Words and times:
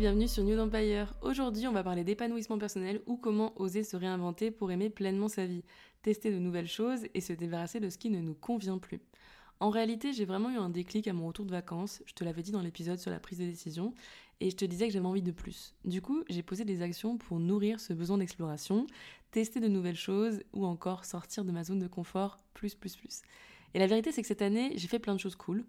Bienvenue 0.00 0.28
sur 0.28 0.42
New 0.44 0.58
Empire. 0.58 1.12
Aujourd'hui, 1.20 1.66
on 1.66 1.72
va 1.72 1.84
parler 1.84 2.04
d'épanouissement 2.04 2.56
personnel 2.56 3.02
ou 3.04 3.18
comment 3.18 3.52
oser 3.60 3.84
se 3.84 3.98
réinventer 3.98 4.50
pour 4.50 4.72
aimer 4.72 4.88
pleinement 4.88 5.28
sa 5.28 5.44
vie, 5.44 5.62
tester 6.00 6.32
de 6.32 6.38
nouvelles 6.38 6.66
choses 6.66 7.02
et 7.12 7.20
se 7.20 7.34
débarrasser 7.34 7.80
de 7.80 7.90
ce 7.90 7.98
qui 7.98 8.08
ne 8.08 8.22
nous 8.22 8.32
convient 8.32 8.78
plus. 8.78 9.02
En 9.60 9.68
réalité, 9.68 10.14
j'ai 10.14 10.24
vraiment 10.24 10.48
eu 10.48 10.56
un 10.56 10.70
déclic 10.70 11.06
à 11.06 11.12
mon 11.12 11.26
retour 11.26 11.44
de 11.44 11.50
vacances, 11.50 12.02
je 12.06 12.14
te 12.14 12.24
l'avais 12.24 12.40
dit 12.40 12.50
dans 12.50 12.62
l'épisode 12.62 12.98
sur 12.98 13.10
la 13.10 13.20
prise 13.20 13.40
de 13.40 13.44
décision, 13.44 13.92
et 14.40 14.48
je 14.48 14.56
te 14.56 14.64
disais 14.64 14.86
que 14.86 14.94
j'avais 14.94 15.04
envie 15.04 15.20
de 15.20 15.32
plus. 15.32 15.74
Du 15.84 16.00
coup, 16.00 16.24
j'ai 16.30 16.42
posé 16.42 16.64
des 16.64 16.80
actions 16.80 17.18
pour 17.18 17.38
nourrir 17.38 17.78
ce 17.78 17.92
besoin 17.92 18.16
d'exploration, 18.16 18.86
tester 19.32 19.60
de 19.60 19.68
nouvelles 19.68 19.96
choses 19.96 20.40
ou 20.54 20.64
encore 20.64 21.04
sortir 21.04 21.44
de 21.44 21.52
ma 21.52 21.62
zone 21.62 21.78
de 21.78 21.88
confort 21.88 22.38
plus 22.54 22.74
plus 22.74 22.96
plus. 22.96 23.20
Et 23.74 23.78
la 23.78 23.86
vérité, 23.86 24.12
c'est 24.12 24.22
que 24.22 24.28
cette 24.28 24.40
année, 24.40 24.72
j'ai 24.76 24.88
fait 24.88 24.98
plein 24.98 25.14
de 25.14 25.20
choses 25.20 25.36
cool 25.36 25.62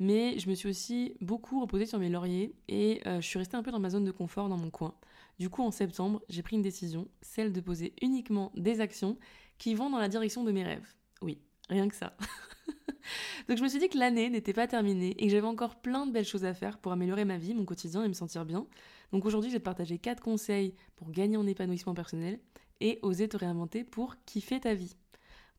mais 0.00 0.38
je 0.38 0.48
me 0.48 0.54
suis 0.54 0.68
aussi 0.68 1.14
beaucoup 1.20 1.60
reposée 1.60 1.86
sur 1.86 1.98
mes 1.98 2.08
lauriers 2.08 2.54
et 2.68 3.00
euh, 3.06 3.20
je 3.20 3.26
suis 3.26 3.38
restée 3.38 3.56
un 3.56 3.62
peu 3.62 3.70
dans 3.70 3.78
ma 3.78 3.90
zone 3.90 4.04
de 4.04 4.10
confort 4.10 4.48
dans 4.48 4.56
mon 4.56 4.70
coin. 4.70 4.94
Du 5.38 5.50
coup, 5.50 5.62
en 5.62 5.70
septembre, 5.70 6.22
j'ai 6.28 6.42
pris 6.42 6.56
une 6.56 6.62
décision, 6.62 7.06
celle 7.20 7.52
de 7.52 7.60
poser 7.60 7.92
uniquement 8.00 8.50
des 8.56 8.80
actions 8.80 9.18
qui 9.58 9.74
vont 9.74 9.90
dans 9.90 9.98
la 9.98 10.08
direction 10.08 10.42
de 10.42 10.52
mes 10.52 10.64
rêves. 10.64 10.94
Oui, 11.20 11.38
rien 11.68 11.86
que 11.86 11.94
ça. 11.94 12.16
Donc 13.48 13.58
je 13.58 13.62
me 13.62 13.68
suis 13.68 13.78
dit 13.78 13.88
que 13.90 13.98
l'année 13.98 14.30
n'était 14.30 14.54
pas 14.54 14.66
terminée 14.66 15.14
et 15.18 15.26
que 15.26 15.30
j'avais 15.30 15.46
encore 15.46 15.76
plein 15.76 16.06
de 16.06 16.12
belles 16.12 16.24
choses 16.24 16.44
à 16.44 16.54
faire 16.54 16.78
pour 16.78 16.92
améliorer 16.92 17.26
ma 17.26 17.36
vie, 17.36 17.52
mon 17.54 17.66
quotidien 17.66 18.02
et 18.02 18.08
me 18.08 18.14
sentir 18.14 18.46
bien. 18.46 18.66
Donc 19.12 19.26
aujourd'hui, 19.26 19.50
je 19.50 19.56
vais 19.56 19.60
te 19.60 19.64
partager 19.64 19.98
4 19.98 20.22
conseils 20.22 20.74
pour 20.96 21.10
gagner 21.10 21.36
en 21.36 21.46
épanouissement 21.46 21.94
personnel 21.94 22.40
et 22.80 22.98
oser 23.02 23.28
te 23.28 23.36
réinventer 23.36 23.84
pour 23.84 24.16
kiffer 24.24 24.60
ta 24.60 24.72
vie. 24.72 24.96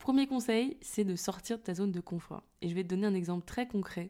Premier 0.02 0.26
conseil, 0.26 0.78
c'est 0.82 1.04
de 1.04 1.16
sortir 1.16 1.60
de 1.60 1.62
ta 1.62 1.76
zone 1.76 1.92
de 1.92 2.00
confort. 2.00 2.42
Et 2.64 2.70
je 2.70 2.74
vais 2.74 2.82
te 2.82 2.88
donner 2.88 3.06
un 3.06 3.14
exemple 3.14 3.46
très 3.46 3.68
concret. 3.68 4.10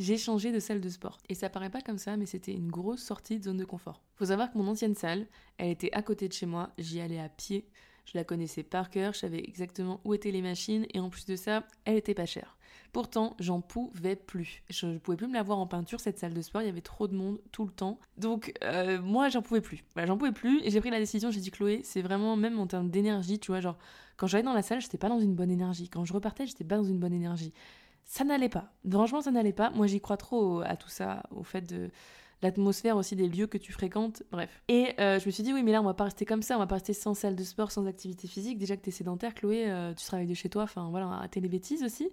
J'ai 0.00 0.18
changé 0.18 0.50
de 0.50 0.58
salle 0.58 0.80
de 0.80 0.88
sport. 0.88 1.18
Et 1.28 1.36
ça 1.36 1.48
paraît 1.48 1.70
pas 1.70 1.82
comme 1.82 1.98
ça, 1.98 2.16
mais 2.16 2.26
c'était 2.26 2.52
une 2.52 2.68
grosse 2.68 3.00
sortie 3.00 3.38
de 3.38 3.44
zone 3.44 3.56
de 3.56 3.64
confort. 3.64 4.02
Faut 4.16 4.24
savoir 4.24 4.50
que 4.50 4.58
mon 4.58 4.66
ancienne 4.66 4.96
salle, 4.96 5.28
elle 5.56 5.70
était 5.70 5.92
à 5.92 6.02
côté 6.02 6.26
de 6.26 6.32
chez 6.32 6.46
moi. 6.46 6.72
J'y 6.78 7.00
allais 7.00 7.20
à 7.20 7.28
pied. 7.28 7.68
Je 8.04 8.16
la 8.16 8.24
connaissais 8.24 8.62
par 8.62 8.90
cœur, 8.90 9.12
je 9.12 9.20
savais 9.20 9.38
exactement 9.38 10.00
où 10.04 10.14
étaient 10.14 10.30
les 10.30 10.42
machines 10.42 10.86
et 10.92 11.00
en 11.00 11.10
plus 11.10 11.26
de 11.26 11.36
ça, 11.36 11.64
elle 11.84 11.96
était 11.96 12.14
pas 12.14 12.26
chère. 12.26 12.56
Pourtant, 12.92 13.36
j'en 13.38 13.60
pouvais 13.60 14.16
plus. 14.16 14.62
Je 14.68 14.86
ne 14.86 14.98
pouvais 14.98 15.16
plus 15.16 15.28
me 15.28 15.34
la 15.34 15.42
voir 15.42 15.58
en 15.58 15.66
peinture, 15.66 16.00
cette 16.00 16.18
salle 16.18 16.34
de 16.34 16.42
sport, 16.42 16.62
il 16.62 16.66
y 16.66 16.68
avait 16.68 16.80
trop 16.80 17.06
de 17.06 17.14
monde 17.14 17.40
tout 17.52 17.64
le 17.64 17.70
temps. 17.70 18.00
Donc, 18.16 18.52
euh, 18.64 19.00
moi, 19.00 19.28
j'en 19.28 19.42
pouvais 19.42 19.60
plus. 19.60 19.84
j'en 19.96 20.18
pouvais 20.18 20.32
plus 20.32 20.60
et 20.64 20.70
j'ai 20.70 20.80
pris 20.80 20.90
la 20.90 20.98
décision, 20.98 21.30
j'ai 21.30 21.40
dit 21.40 21.50
Chloé, 21.50 21.82
c'est 21.84 22.02
vraiment 22.02 22.36
même 22.36 22.58
en 22.58 22.66
termes 22.66 22.90
d'énergie, 22.90 23.38
tu 23.38 23.52
vois, 23.52 23.60
genre, 23.60 23.78
quand 24.16 24.26
j'allais 24.26 24.42
dans 24.42 24.52
la 24.52 24.62
salle, 24.62 24.80
j'étais 24.80 24.98
pas 24.98 25.08
dans 25.08 25.20
une 25.20 25.34
bonne 25.34 25.50
énergie. 25.50 25.88
Quand 25.88 26.04
je 26.04 26.12
repartais, 26.12 26.46
j'étais 26.46 26.64
pas 26.64 26.76
dans 26.76 26.84
une 26.84 26.98
bonne 26.98 27.12
énergie. 27.12 27.52
Ça 28.04 28.24
n'allait 28.24 28.48
pas. 28.48 28.72
Franchement, 28.90 29.20
ça 29.20 29.30
n'allait 29.30 29.52
pas. 29.52 29.70
Moi, 29.70 29.86
j'y 29.86 30.00
crois 30.00 30.16
trop 30.16 30.60
à 30.62 30.76
tout 30.76 30.88
ça, 30.88 31.22
au 31.30 31.44
fait 31.44 31.62
de 31.62 31.90
l'atmosphère 32.42 32.96
aussi 32.96 33.16
des 33.16 33.28
lieux 33.28 33.46
que 33.46 33.58
tu 33.58 33.72
fréquentes, 33.72 34.22
bref. 34.30 34.62
Et 34.68 34.94
euh, 34.98 35.18
je 35.18 35.26
me 35.26 35.30
suis 35.30 35.42
dit, 35.42 35.52
oui, 35.52 35.62
mais 35.62 35.72
là, 35.72 35.80
on 35.80 35.84
va 35.84 35.94
pas 35.94 36.04
rester 36.04 36.24
comme 36.24 36.42
ça, 36.42 36.56
on 36.56 36.58
va 36.58 36.66
pas 36.66 36.76
rester 36.76 36.92
sans 36.92 37.14
salle 37.14 37.36
de 37.36 37.44
sport, 37.44 37.70
sans 37.70 37.86
activité 37.86 38.28
physique. 38.28 38.58
Déjà 38.58 38.76
que 38.76 38.82
t'es 38.82 38.90
sédentaire, 38.90 39.34
Chloé, 39.34 39.70
euh, 39.70 39.94
tu 39.94 40.04
travailles 40.04 40.26
de 40.26 40.34
chez 40.34 40.48
toi, 40.48 40.62
enfin 40.62 40.88
voilà, 40.90 41.06
arrêter 41.06 41.40
les 41.40 41.48
bêtises 41.48 41.82
aussi. 41.82 42.10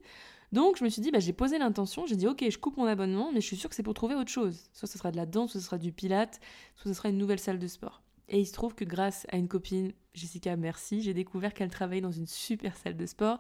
Donc 0.52 0.78
je 0.78 0.84
me 0.84 0.90
suis 0.90 1.02
dit, 1.02 1.12
bah, 1.12 1.20
j'ai 1.20 1.34
posé 1.34 1.58
l'intention, 1.58 2.06
j'ai 2.06 2.16
dit, 2.16 2.28
ok, 2.28 2.46
je 2.50 2.58
coupe 2.58 2.78
mon 2.78 2.86
abonnement, 2.86 3.32
mais 3.34 3.42
je 3.42 3.48
suis 3.48 3.58
sûre 3.58 3.70
que 3.70 3.76
c'est 3.76 3.84
pour 3.84 3.94
trouver 3.94 4.16
autre 4.16 4.32
chose. 4.32 4.70
Soit 4.74 4.88
ce 4.88 4.98
sera 4.98 5.12
de 5.12 5.18
la 5.18 5.26
danse, 5.26 5.52
soit 5.52 5.60
ce 5.60 5.66
sera 5.66 5.78
du 5.78 5.92
pilate, 5.92 6.40
soit 6.76 6.92
ce 6.92 6.98
sera 6.98 7.10
une 7.10 7.18
nouvelle 7.18 7.40
salle 7.40 7.60
de 7.60 7.68
sport. 7.68 8.02
Et 8.30 8.40
il 8.42 8.46
se 8.46 8.54
trouve 8.54 8.76
que 8.76 8.84
grâce 8.84 9.26
à 9.30 9.38
une 9.38 9.48
copine, 9.48 9.94
Jessica 10.14 10.56
Merci, 10.58 11.02
j'ai 11.02 11.14
découvert 11.14 11.54
qu'elle 11.54 11.70
travaillait 11.70 12.02
dans 12.02 12.12
une 12.12 12.28
super 12.28 12.76
salle 12.76 12.98
de 12.98 13.06
sport 13.06 13.40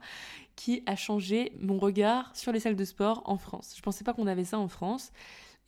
qui 0.56 0.84
a 0.86 0.96
changé 0.96 1.52
mon 1.60 1.78
regard 1.78 2.34
sur 2.36 2.52
les 2.52 2.60
salles 2.60 2.76
de 2.76 2.86
sport 2.86 3.22
en 3.26 3.38
France. 3.38 3.74
Je 3.76 3.82
pensais 3.82 4.04
pas 4.04 4.14
qu'on 4.14 4.28
avait 4.28 4.46
ça 4.46 4.60
en 4.60 4.68
France. 4.68 5.12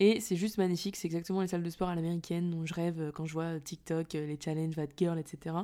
Et 0.02 0.22
c'est 0.22 0.38
juste 0.38 0.58
magnifique, 0.58 0.96
c'est 0.96 1.08
exactement 1.08 1.42
les 1.42 1.48
salles 1.48 1.62
de 1.62 1.70
sport 1.70 1.90
à 1.90 1.96
l'américaine 1.96 2.52
dont 2.52 2.66
je 2.66 2.74
rêve 2.74 3.02
euh, 3.02 3.12
quand 3.12 3.26
je 3.26 3.34
vois 3.34 3.60
TikTok, 3.60 4.16
euh, 4.16 4.26
les 4.26 4.40
challenges, 4.42 4.78
Bad 4.78 4.92
Girl, 4.96 5.20
etc. 5.20 5.58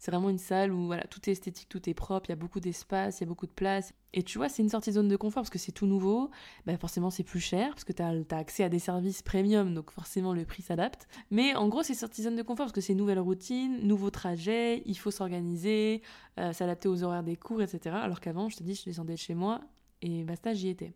C'est 0.00 0.10
vraiment 0.10 0.28
une 0.28 0.38
salle 0.38 0.72
où 0.72 0.86
voilà, 0.86 1.04
tout 1.04 1.20
est 1.28 1.32
esthétique, 1.32 1.68
tout 1.68 1.88
est 1.88 1.94
propre, 1.94 2.28
il 2.28 2.30
y 2.30 2.32
a 2.32 2.36
beaucoup 2.36 2.58
d'espace, 2.58 3.20
il 3.20 3.22
y 3.22 3.26
a 3.26 3.28
beaucoup 3.28 3.46
de 3.46 3.52
place. 3.52 3.94
Et 4.12 4.24
tu 4.24 4.38
vois, 4.38 4.48
c'est 4.48 4.62
une 4.62 4.70
sortie 4.70 4.90
zone 4.90 5.06
de 5.06 5.14
confort 5.14 5.42
parce 5.42 5.50
que 5.50 5.60
c'est 5.60 5.70
tout 5.70 5.86
nouveau, 5.86 6.30
bah 6.66 6.76
forcément 6.78 7.10
c'est 7.10 7.22
plus 7.22 7.38
cher 7.38 7.68
parce 7.68 7.84
que 7.84 7.92
tu 7.92 8.02
as, 8.02 8.36
accès 8.36 8.64
à 8.64 8.68
des 8.68 8.80
services 8.80 9.22
premium, 9.22 9.72
donc 9.72 9.92
forcément 9.92 10.32
le 10.32 10.44
prix 10.44 10.62
s'adapte. 10.62 11.06
Mais 11.30 11.54
en 11.54 11.68
gros, 11.68 11.84
c'est 11.84 11.94
sortie 11.94 12.22
zone 12.22 12.34
de 12.34 12.42
confort 12.42 12.66
parce 12.66 12.72
que 12.72 12.80
c'est 12.80 12.94
nouvelle 12.94 13.20
routine, 13.20 13.86
nouveau 13.86 14.10
trajet, 14.10 14.82
il 14.86 14.98
faut 14.98 15.12
s'organiser, 15.12 16.02
euh, 16.40 16.52
s'adapter 16.52 16.88
aux 16.88 17.04
horaires 17.04 17.22
des 17.22 17.36
cours, 17.36 17.62
etc. 17.62 17.94
Alors 18.02 18.18
qu'avant, 18.18 18.48
je 18.48 18.56
te 18.56 18.64
dis, 18.64 18.74
je 18.74 18.82
descendais 18.84 19.14
de 19.14 19.18
chez 19.18 19.34
moi 19.34 19.60
et 20.02 20.24
basta, 20.24 20.54
j'y 20.54 20.70
étais. 20.70 20.92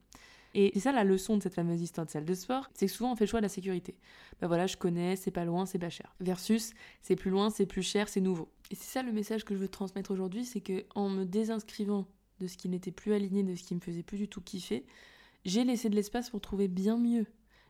Et 0.54 0.70
c'est 0.74 0.80
ça 0.80 0.92
la 0.92 1.04
leçon 1.04 1.36
de 1.36 1.42
cette 1.42 1.54
fameuse 1.54 1.80
histoire 1.80 2.06
de 2.06 2.10
salle 2.10 2.24
de 2.24 2.34
sport, 2.34 2.68
c'est 2.74 2.86
que 2.86 2.92
souvent 2.92 3.12
on 3.12 3.16
fait 3.16 3.24
le 3.24 3.30
choix 3.30 3.40
de 3.40 3.44
la 3.44 3.48
sécurité. 3.48 3.96
Ben 4.40 4.48
voilà, 4.48 4.66
je 4.66 4.76
connais, 4.76 5.16
c'est 5.16 5.30
pas 5.30 5.44
loin, 5.44 5.66
c'est 5.66 5.78
pas 5.78 5.90
cher. 5.90 6.14
Versus, 6.20 6.72
c'est 7.02 7.16
plus 7.16 7.30
loin, 7.30 7.50
c'est 7.50 7.66
plus 7.66 7.82
cher, 7.82 8.08
c'est 8.08 8.20
nouveau. 8.20 8.48
Et 8.70 8.74
c'est 8.74 8.90
ça 8.90 9.02
le 9.02 9.12
message 9.12 9.44
que 9.44 9.54
je 9.54 9.60
veux 9.60 9.68
transmettre 9.68 10.10
aujourd'hui, 10.10 10.44
c'est 10.44 10.60
que 10.60 10.84
en 10.94 11.08
me 11.08 11.24
désinscrivant 11.24 12.06
de 12.40 12.46
ce 12.46 12.56
qui 12.56 12.68
n'était 12.68 12.90
plus 12.90 13.12
aligné, 13.12 13.42
de 13.42 13.54
ce 13.54 13.62
qui 13.62 13.74
me 13.74 13.80
faisait 13.80 14.02
plus 14.02 14.18
du 14.18 14.28
tout 14.28 14.40
kiffer, 14.40 14.84
j'ai 15.44 15.64
laissé 15.64 15.88
de 15.88 15.94
l'espace 15.94 16.30
pour 16.30 16.40
trouver 16.40 16.68
bien 16.68 16.96
mieux. 16.98 17.26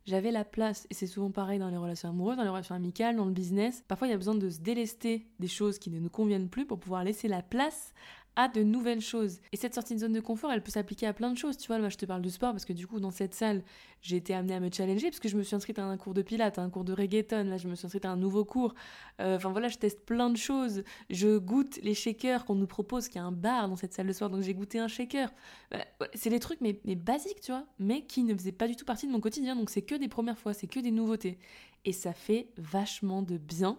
J'avais 0.07 0.31
la 0.31 0.45
place, 0.45 0.87
et 0.91 0.95
c'est 0.95 1.07
souvent 1.07 1.31
pareil 1.31 1.59
dans 1.59 1.69
les 1.69 1.77
relations 1.77 2.09
amoureuses, 2.09 2.37
dans 2.37 2.43
les 2.43 2.49
relations 2.49 2.75
amicales, 2.75 3.17
dans 3.17 3.27
le 3.27 3.33
business. 3.33 3.85
Parfois, 3.87 4.09
il 4.09 4.11
y 4.11 4.15
a 4.15 4.17
besoin 4.17 4.35
de 4.35 4.49
se 4.49 4.59
délester 4.59 5.27
des 5.39 5.47
choses 5.47 5.79
qui 5.79 5.91
ne 5.91 6.01
nous 6.01 6.09
conviennent 6.09 6.49
plus 6.49 6.67
pour 6.67 6.81
pouvoir 6.81 7.05
laisser 7.05 7.29
la 7.29 7.43
place 7.43 7.93
à 8.37 8.49
de 8.49 8.63
nouvelles 8.63 9.01
choses. 9.01 9.41
Et 9.53 9.57
cette 9.57 9.75
sortie 9.75 9.95
de 9.95 10.01
zone 10.01 10.13
de 10.13 10.21
confort, 10.21 10.53
elle 10.53 10.63
peut 10.63 10.71
s'appliquer 10.71 11.07
à 11.07 11.13
plein 11.13 11.31
de 11.31 11.39
choses. 11.39 11.57
Tu 11.57 11.67
vois, 11.67 11.79
moi 11.79 11.89
je 11.89 11.97
te 11.97 12.07
parle 12.07 12.23
de 12.23 12.29
sport 12.29 12.53
parce 12.53 12.65
que 12.65 12.73
du 12.73 12.87
coup, 12.87 13.01
dans 13.01 13.11
cette 13.11 13.35
salle, 13.35 13.63
j'ai 14.03 14.17
été 14.17 14.35
amenée 14.35 14.55
à 14.55 14.61
me 14.61 14.71
challenger 14.71 15.11
parce 15.11 15.21
que 15.21 15.29
je 15.29 15.37
me 15.37 15.43
suis 15.43 15.55
inscrite 15.57 15.79
à 15.79 15.85
un 15.85 15.97
cours 15.97 16.15
de 16.15 16.23
pilates, 16.23 16.59
à 16.59 16.63
un 16.63 16.71
cours 16.71 16.85
de 16.85 16.93
reggaeton, 16.93 17.45
là 17.45 17.57
je 17.57 17.69
me 17.69 17.75
suis 17.75 17.87
inscrite 17.87 18.05
à 18.05 18.11
un 18.11 18.17
nouveau 18.17 18.45
cours. 18.45 18.75
Euh, 19.21 19.37
enfin 19.37 19.51
voilà, 19.51 19.69
je 19.69 19.79
teste 19.79 20.05
plein 20.05 20.31
de 20.31 20.37
choses. 20.37 20.85
Je 21.11 21.39
goûte 21.39 21.79
les 21.83 21.95
shakers 21.95 22.45
qu'on 22.45 22.55
nous 22.55 22.67
propose, 22.67 23.09
qu'il 23.09 23.17
y 23.17 23.25
a 23.25 23.25
un 23.25 23.33
bar 23.33 23.69
dans 23.69 23.77
cette 23.77 23.95
salle 23.95 24.07
de 24.07 24.13
sport, 24.13 24.31
donc 24.31 24.43
j'ai 24.43 24.55
goûté 24.55 24.79
un 24.79 24.89
shaker. 24.89 25.31
Bah, 25.71 25.79
c'est 26.15 26.31
des 26.31 26.41
trucs 26.41 26.61
mais, 26.61 26.81
mais 26.85 26.95
basiques, 26.95 27.41
tu 27.41 27.53
vois, 27.53 27.67
mais 27.79 28.03
qui 28.03 28.23
ne 28.23 28.35
faisaient 28.35 28.53
pas 28.53 28.69
du 28.69 28.77
tout 28.77 28.85
partie 28.85 29.07
de 29.07 29.13
mon 29.13 29.21
quotidien. 29.21 29.57
Donc 29.57 29.71
c'est 29.71 29.83
que 29.83 29.95
des 29.95 30.09
premières 30.09 30.39
fois, 30.39 30.55
c'est 30.55 30.67
que 30.67 30.81
des 30.81 30.91
nouveautés. 30.91 31.39
Et 31.85 31.93
ça 31.93 32.13
fait 32.13 32.49
vachement 32.57 33.23
de 33.23 33.39
bien 33.39 33.79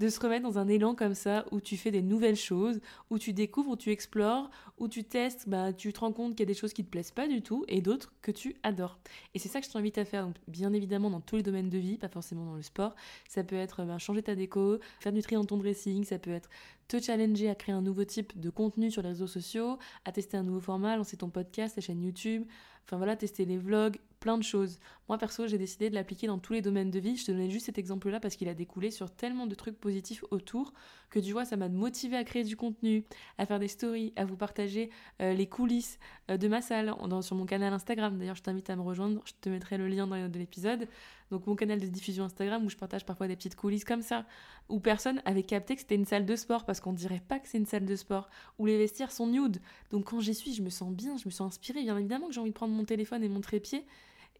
de 0.00 0.08
se 0.08 0.20
remettre 0.20 0.42
dans 0.42 0.58
un 0.58 0.68
élan 0.68 0.94
comme 0.94 1.14
ça 1.14 1.44
où 1.50 1.60
tu 1.60 1.76
fais 1.76 1.90
des 1.90 2.02
nouvelles 2.02 2.36
choses, 2.36 2.80
où 3.10 3.18
tu 3.18 3.32
découvres, 3.32 3.70
où 3.70 3.76
tu 3.76 3.90
explores, 3.90 4.50
où 4.78 4.88
tu 4.88 5.04
testes, 5.04 5.48
bah, 5.48 5.72
tu 5.72 5.92
te 5.92 6.00
rends 6.00 6.12
compte 6.12 6.32
qu'il 6.32 6.40
y 6.40 6.48
a 6.48 6.52
des 6.52 6.54
choses 6.54 6.72
qui 6.72 6.84
te 6.84 6.90
plaisent 6.90 7.10
pas 7.10 7.28
du 7.28 7.42
tout 7.42 7.64
et 7.68 7.80
d'autres 7.80 8.12
que 8.22 8.30
tu 8.30 8.56
adores. 8.62 8.98
Et 9.34 9.38
c'est 9.38 9.48
ça 9.48 9.60
que 9.60 9.66
je 9.66 9.72
t'invite 9.72 9.98
à 9.98 10.04
faire, 10.04 10.26
donc, 10.26 10.36
bien 10.48 10.72
évidemment 10.72 11.10
dans 11.10 11.20
tous 11.20 11.36
les 11.36 11.42
domaines 11.42 11.70
de 11.70 11.78
vie, 11.78 11.98
pas 11.98 12.08
forcément 12.08 12.44
dans 12.44 12.56
le 12.56 12.62
sport. 12.62 12.94
Ça 13.28 13.44
peut 13.44 13.56
être 13.56 13.84
bah, 13.84 13.98
changer 13.98 14.22
ta 14.22 14.34
déco, 14.34 14.78
faire 15.00 15.12
du 15.12 15.22
tri 15.22 15.36
dans 15.36 15.44
ton 15.44 15.56
dressing, 15.56 16.04
ça 16.04 16.18
peut 16.18 16.30
être 16.30 16.48
te 16.88 17.00
challenger 17.00 17.48
à 17.48 17.54
créer 17.54 17.74
un 17.74 17.82
nouveau 17.82 18.04
type 18.04 18.38
de 18.38 18.50
contenu 18.50 18.90
sur 18.90 19.02
les 19.02 19.10
réseaux 19.10 19.28
sociaux, 19.28 19.78
à 20.04 20.12
tester 20.12 20.36
un 20.36 20.42
nouveau 20.42 20.60
format, 20.60 20.96
lancer 20.96 21.16
ton 21.16 21.30
podcast, 21.30 21.76
ta 21.76 21.80
chaîne 21.80 22.02
YouTube, 22.02 22.44
enfin 22.84 22.96
voilà, 22.96 23.14
tester 23.14 23.44
les 23.44 23.58
vlogs, 23.58 23.96
plein 24.20 24.38
de 24.38 24.42
choses. 24.42 24.78
Moi 25.08 25.18
perso, 25.18 25.48
j'ai 25.48 25.58
décidé 25.58 25.90
de 25.90 25.94
l'appliquer 25.94 26.28
dans 26.28 26.38
tous 26.38 26.52
les 26.52 26.62
domaines 26.62 26.90
de 26.90 27.00
vie. 27.00 27.16
Je 27.16 27.24
te 27.24 27.32
donnais 27.32 27.50
juste 27.50 27.66
cet 27.66 27.78
exemple-là 27.78 28.20
parce 28.20 28.36
qu'il 28.36 28.48
a 28.48 28.54
découlé 28.54 28.90
sur 28.90 29.10
tellement 29.10 29.46
de 29.46 29.54
trucs 29.56 29.76
positifs 29.80 30.22
autour 30.30 30.72
que 31.10 31.18
tu 31.18 31.32
vois, 31.32 31.44
ça 31.44 31.56
m'a 31.56 31.68
motivé 31.68 32.16
à 32.16 32.22
créer 32.22 32.44
du 32.44 32.56
contenu, 32.56 33.04
à 33.38 33.46
faire 33.46 33.58
des 33.58 33.66
stories, 33.66 34.12
à 34.14 34.24
vous 34.24 34.36
partager 34.36 34.90
euh, 35.20 35.32
les 35.32 35.48
coulisses 35.48 35.98
euh, 36.30 36.36
de 36.36 36.46
ma 36.46 36.62
salle 36.62 36.94
sur 37.22 37.34
mon 37.34 37.46
canal 37.46 37.72
Instagram. 37.72 38.16
D'ailleurs, 38.16 38.36
je 38.36 38.42
t'invite 38.42 38.70
à 38.70 38.76
me 38.76 38.82
rejoindre, 38.82 39.20
je 39.24 39.32
te 39.40 39.48
mettrai 39.48 39.76
le 39.76 39.88
lien 39.88 40.06
dans 40.06 40.14
les 40.14 40.28
de 40.28 40.38
l'épisode. 40.38 40.86
Donc 41.30 41.46
mon 41.46 41.56
canal 41.56 41.80
de 41.80 41.86
diffusion 41.86 42.24
Instagram 42.24 42.64
où 42.64 42.70
je 42.70 42.76
partage 42.76 43.04
parfois 43.04 43.28
des 43.28 43.36
petites 43.36 43.56
coulisses 43.56 43.84
comme 43.84 44.02
ça, 44.02 44.26
où 44.68 44.80
personne 44.80 45.22
avait 45.24 45.42
capté 45.42 45.74
que 45.74 45.80
c'était 45.80 45.94
une 45.94 46.04
salle 46.04 46.26
de 46.26 46.36
sport 46.36 46.64
parce 46.64 46.80
qu'on 46.80 46.92
dirait 46.92 47.22
pas 47.26 47.38
que 47.38 47.48
c'est 47.48 47.58
une 47.58 47.66
salle 47.66 47.84
de 47.86 47.96
sport, 47.96 48.28
où 48.58 48.66
les 48.66 48.78
vestiaires 48.78 49.12
sont 49.12 49.26
nude. 49.26 49.60
Donc 49.90 50.06
quand 50.10 50.20
j'y 50.20 50.34
suis, 50.34 50.54
je 50.54 50.62
me 50.62 50.70
sens 50.70 50.92
bien, 50.92 51.16
je 51.16 51.26
me 51.26 51.30
sens 51.30 51.54
inspirée. 51.54 51.82
Bien 51.82 51.98
évidemment 51.98 52.28
que 52.28 52.32
j'ai 52.32 52.40
envie 52.40 52.50
de 52.50 52.54
prendre 52.54 52.74
mon 52.74 52.84
téléphone 52.84 53.22
et 53.22 53.28
mon 53.28 53.40
trépied 53.40 53.84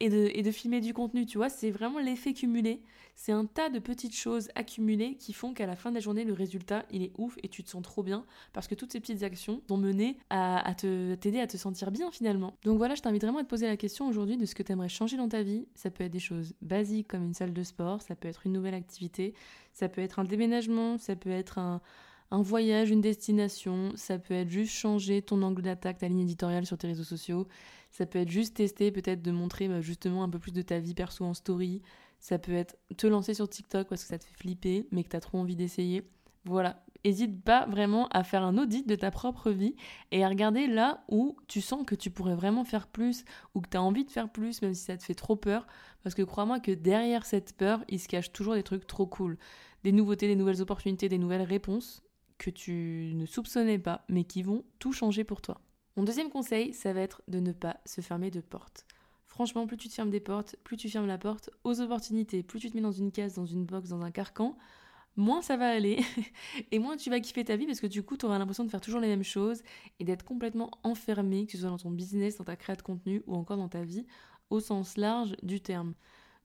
et 0.01 0.09
de, 0.09 0.31
et 0.35 0.43
de 0.43 0.51
filmer 0.51 0.81
du 0.81 0.95
contenu, 0.95 1.27
tu 1.27 1.39
vois. 1.39 1.49
C'est 1.49 1.71
vraiment 1.71 1.99
l'effet 1.99 2.33
cumulé. 2.33 2.83
C'est 3.17 3.33
un 3.33 3.45
tas 3.45 3.69
de 3.69 3.79
petites 3.79 4.17
choses 4.17 4.49
accumulées 4.55 5.17
qui 5.17 5.35
font 5.35 5.53
qu'à 5.53 5.67
la 5.67 5.77
fin 5.77 5.91
de 5.91 5.97
la 5.97 6.01
journée, 6.01 6.25
le 6.25 6.33
résultat, 6.33 6.87
il 6.91 7.03
est 7.03 7.13
ouf 7.19 7.37
et 7.43 7.49
tu 7.49 7.63
te 7.63 7.69
sens 7.69 7.83
trop 7.83 8.03
bien 8.03 8.25
parce 8.55 8.67
que 8.67 8.75
toutes 8.75 8.93
ces 8.93 9.01
petites 9.01 9.23
actions 9.23 9.61
t'ont 9.67 9.77
mené 9.77 10.17
à, 10.31 10.67
à 10.67 10.75
t'aider 10.75 11.41
à 11.41 11.47
te 11.47 11.59
sentir 11.59 11.91
bien 11.91 12.11
finalement. 12.11 12.57
Donc 12.65 12.79
voilà, 12.79 12.95
je 12.95 13.03
t'invite 13.03 13.23
vraiment 13.23 13.41
à 13.41 13.45
te 13.45 13.49
poser 13.49 13.67
la 13.67 13.77
question 13.77 14.09
aujourd'hui 14.09 14.39
de 14.39 14.47
ce 14.47 14.55
que 14.55 14.63
tu 14.63 14.73
aimerais 14.73 14.89
changer 14.89 15.19
dans 15.19 15.29
ta 15.29 15.43
vie. 15.43 15.67
Ça 15.75 15.91
peut 15.91 16.05
être 16.05 16.13
des 16.13 16.19
choses 16.19 16.55
basiques 16.63 17.09
comme 17.09 17.25
une 17.25 17.35
salle 17.35 17.53
de 17.53 17.63
sport, 17.63 18.01
ça 18.01 18.17
peut 18.17 18.29
être 18.29 18.47
une 18.47 18.53
nouvelle 18.53 18.75
activité, 18.75 19.35
ça 19.75 19.91
peut 19.91 20.01
être 20.01 20.19
un 20.19 20.25
déménagement, 20.25 20.97
ça 20.97 21.15
peut 21.15 21.31
être 21.31 21.59
un 21.59 21.83
un 22.31 22.43
voyage, 22.43 22.91
une 22.91 23.01
destination, 23.01 23.93
ça 23.97 24.19
peut 24.19 24.35
être 24.35 24.51
juste 24.51 24.73
changer 24.73 25.23
ton 25.23 25.43
angle 25.43 25.63
d'attaque, 25.63 25.99
ta 25.99 26.09
ligne 26.09 26.21
éditoriale 26.21 26.67
sur 26.67 26.79
tes 26.79 26.87
réseaux 26.87 27.05
sociaux, 27.05 27.49
ça 27.91 28.07
peut 28.07 28.19
être 28.21 28.31
juste 28.31 28.57
tester, 28.57 28.93
peut-être 28.93 29.23
de 29.23 29.31
montrer 29.31 29.69
bah, 29.69 29.81
justement 29.81 30.23
un 30.23 30.29
peu 30.29 30.39
plus 30.39 30.53
de 30.53 30.63
ta 30.63 30.79
vie 30.79 30.95
perso 30.95 31.25
en 31.25 31.35
story, 31.35 31.83
ça 32.19 32.39
peut 32.39 32.53
être 32.53 32.77
te 32.97 33.07
lancer 33.07 33.35
sur 33.35 33.49
TikTok 33.49 33.89
parce 33.89 34.03
que 34.03 34.09
ça 34.09 34.19
te 34.19 34.25
fait 34.25 34.37
flipper, 34.37 34.87
mais 34.93 35.03
que 35.03 35.09
tu 35.09 35.17
as 35.17 35.21
trop 35.21 35.39
envie 35.39 35.57
d'essayer. 35.57 36.03
Voilà, 36.45 36.83
N'hésite 37.05 37.43
pas 37.43 37.65
vraiment 37.67 38.09
à 38.09 38.25
faire 38.25 38.43
un 38.43 38.59
audit 38.59 38.87
de 38.87 38.95
ta 38.95 39.11
propre 39.11 39.51
vie 39.51 39.75
et 40.11 40.23
à 40.23 40.29
regarder 40.29 40.67
là 40.67 41.03
où 41.09 41.35
tu 41.49 41.63
sens 41.63 41.85
que 41.87 41.95
tu 41.95 42.11
pourrais 42.11 42.35
vraiment 42.35 42.65
faire 42.65 42.87
plus 42.87 43.25
ou 43.55 43.63
que 43.63 43.71
tu 43.71 43.77
as 43.79 43.83
envie 43.83 44.05
de 44.05 44.11
faire 44.11 44.31
plus, 44.31 44.61
même 44.61 44.75
si 44.75 44.85
ça 44.85 44.99
te 44.99 45.03
fait 45.03 45.15
trop 45.15 45.37
peur. 45.37 45.67
Parce 46.03 46.15
que 46.15 46.23
crois-moi 46.23 46.61
que 46.61 46.73
derrière 46.73 47.25
cette 47.25 47.57
peur, 47.57 47.83
il 47.89 47.99
se 47.99 48.09
cache 48.09 48.33
toujours 48.33 48.55
des 48.55 48.63
trucs 48.63 48.87
trop 48.87 49.07
cool. 49.07 49.39
Des 49.83 49.93
nouveautés, 49.93 50.27
des 50.27 50.37
nouvelles 50.37 50.61
opportunités, 50.61 51.09
des 51.09 51.17
nouvelles 51.17 51.43
réponses 51.43 52.03
que 52.41 52.51
tu 52.51 53.13
ne 53.15 53.27
soupçonnais 53.27 53.79
pas, 53.79 54.03
mais 54.09 54.25
qui 54.25 54.43
vont 54.43 54.65
tout 54.79 54.93
changer 54.93 55.25
pour 55.25 55.43
toi. 55.43 55.61
Mon 55.97 56.05
deuxième 56.05 56.31
conseil, 56.31 56.73
ça 56.73 56.93
va 56.95 57.03
être 57.03 57.23
de 57.29 57.39
ne 57.39 57.53
pas 57.53 57.77
se 57.85 58.01
fermer 58.01 58.31
de 58.31 58.41
porte. 58.41 58.87
Franchement, 59.27 59.67
plus 59.67 59.77
tu 59.77 59.89
te 59.89 59.95
fermes 59.95 60.11
des 60.11 60.21
portes, 60.21 60.57
plus 60.65 60.79
tu 60.79 60.89
fermes 60.89 61.07
la 61.07 61.19
porte 61.19 61.51
aux 61.65 61.81
opportunités, 61.83 62.43
plus 62.43 62.59
tu 62.59 62.71
te 62.71 62.77
mets 62.77 62.83
dans 62.83 62.93
une 62.93 63.13
case, 63.13 63.35
dans 63.35 63.45
une 63.45 63.67
box, 63.67 63.91
dans 63.91 64.01
un 64.01 64.11
carcan, 64.11 64.57
moins 65.17 65.43
ça 65.43 65.59
va 65.59 65.69
aller 65.69 66.01
et 66.73 66.79
moins 66.79 66.97
tu 66.97 67.11
vas 67.11 67.21
kiffer 67.21 67.45
ta 67.45 67.57
vie 67.57 67.67
parce 67.67 67.81
que 67.81 67.87
du 67.87 68.03
coup, 68.03 68.17
tu 68.17 68.25
auras 68.25 68.39
l'impression 68.39 68.65
de 68.65 68.71
faire 68.71 68.81
toujours 68.81 69.01
les 69.01 69.09
mêmes 69.09 69.23
choses 69.23 69.63
et 69.99 70.05
d'être 70.05 70.25
complètement 70.25 70.71
enfermé, 70.83 71.45
que 71.45 71.53
ce 71.53 71.59
soit 71.59 71.69
dans 71.69 71.79
ton 71.79 71.91
business, 71.91 72.39
dans 72.39 72.45
ta 72.45 72.57
création 72.57 72.81
de 72.81 72.87
contenu 72.87 73.23
ou 73.27 73.35
encore 73.35 73.59
dans 73.59 73.69
ta 73.69 73.85
vie 73.85 74.07
au 74.49 74.61
sens 74.61 74.97
large 74.97 75.37
du 75.43 75.61
terme. 75.61 75.93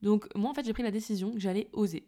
Donc 0.02 0.28
moi 0.36 0.52
en 0.52 0.54
fait 0.54 0.66
j'ai 0.66 0.74
pris 0.74 0.84
la 0.84 0.92
décision 0.92 1.32
que 1.32 1.40
j'allais 1.40 1.70
oser. 1.72 2.06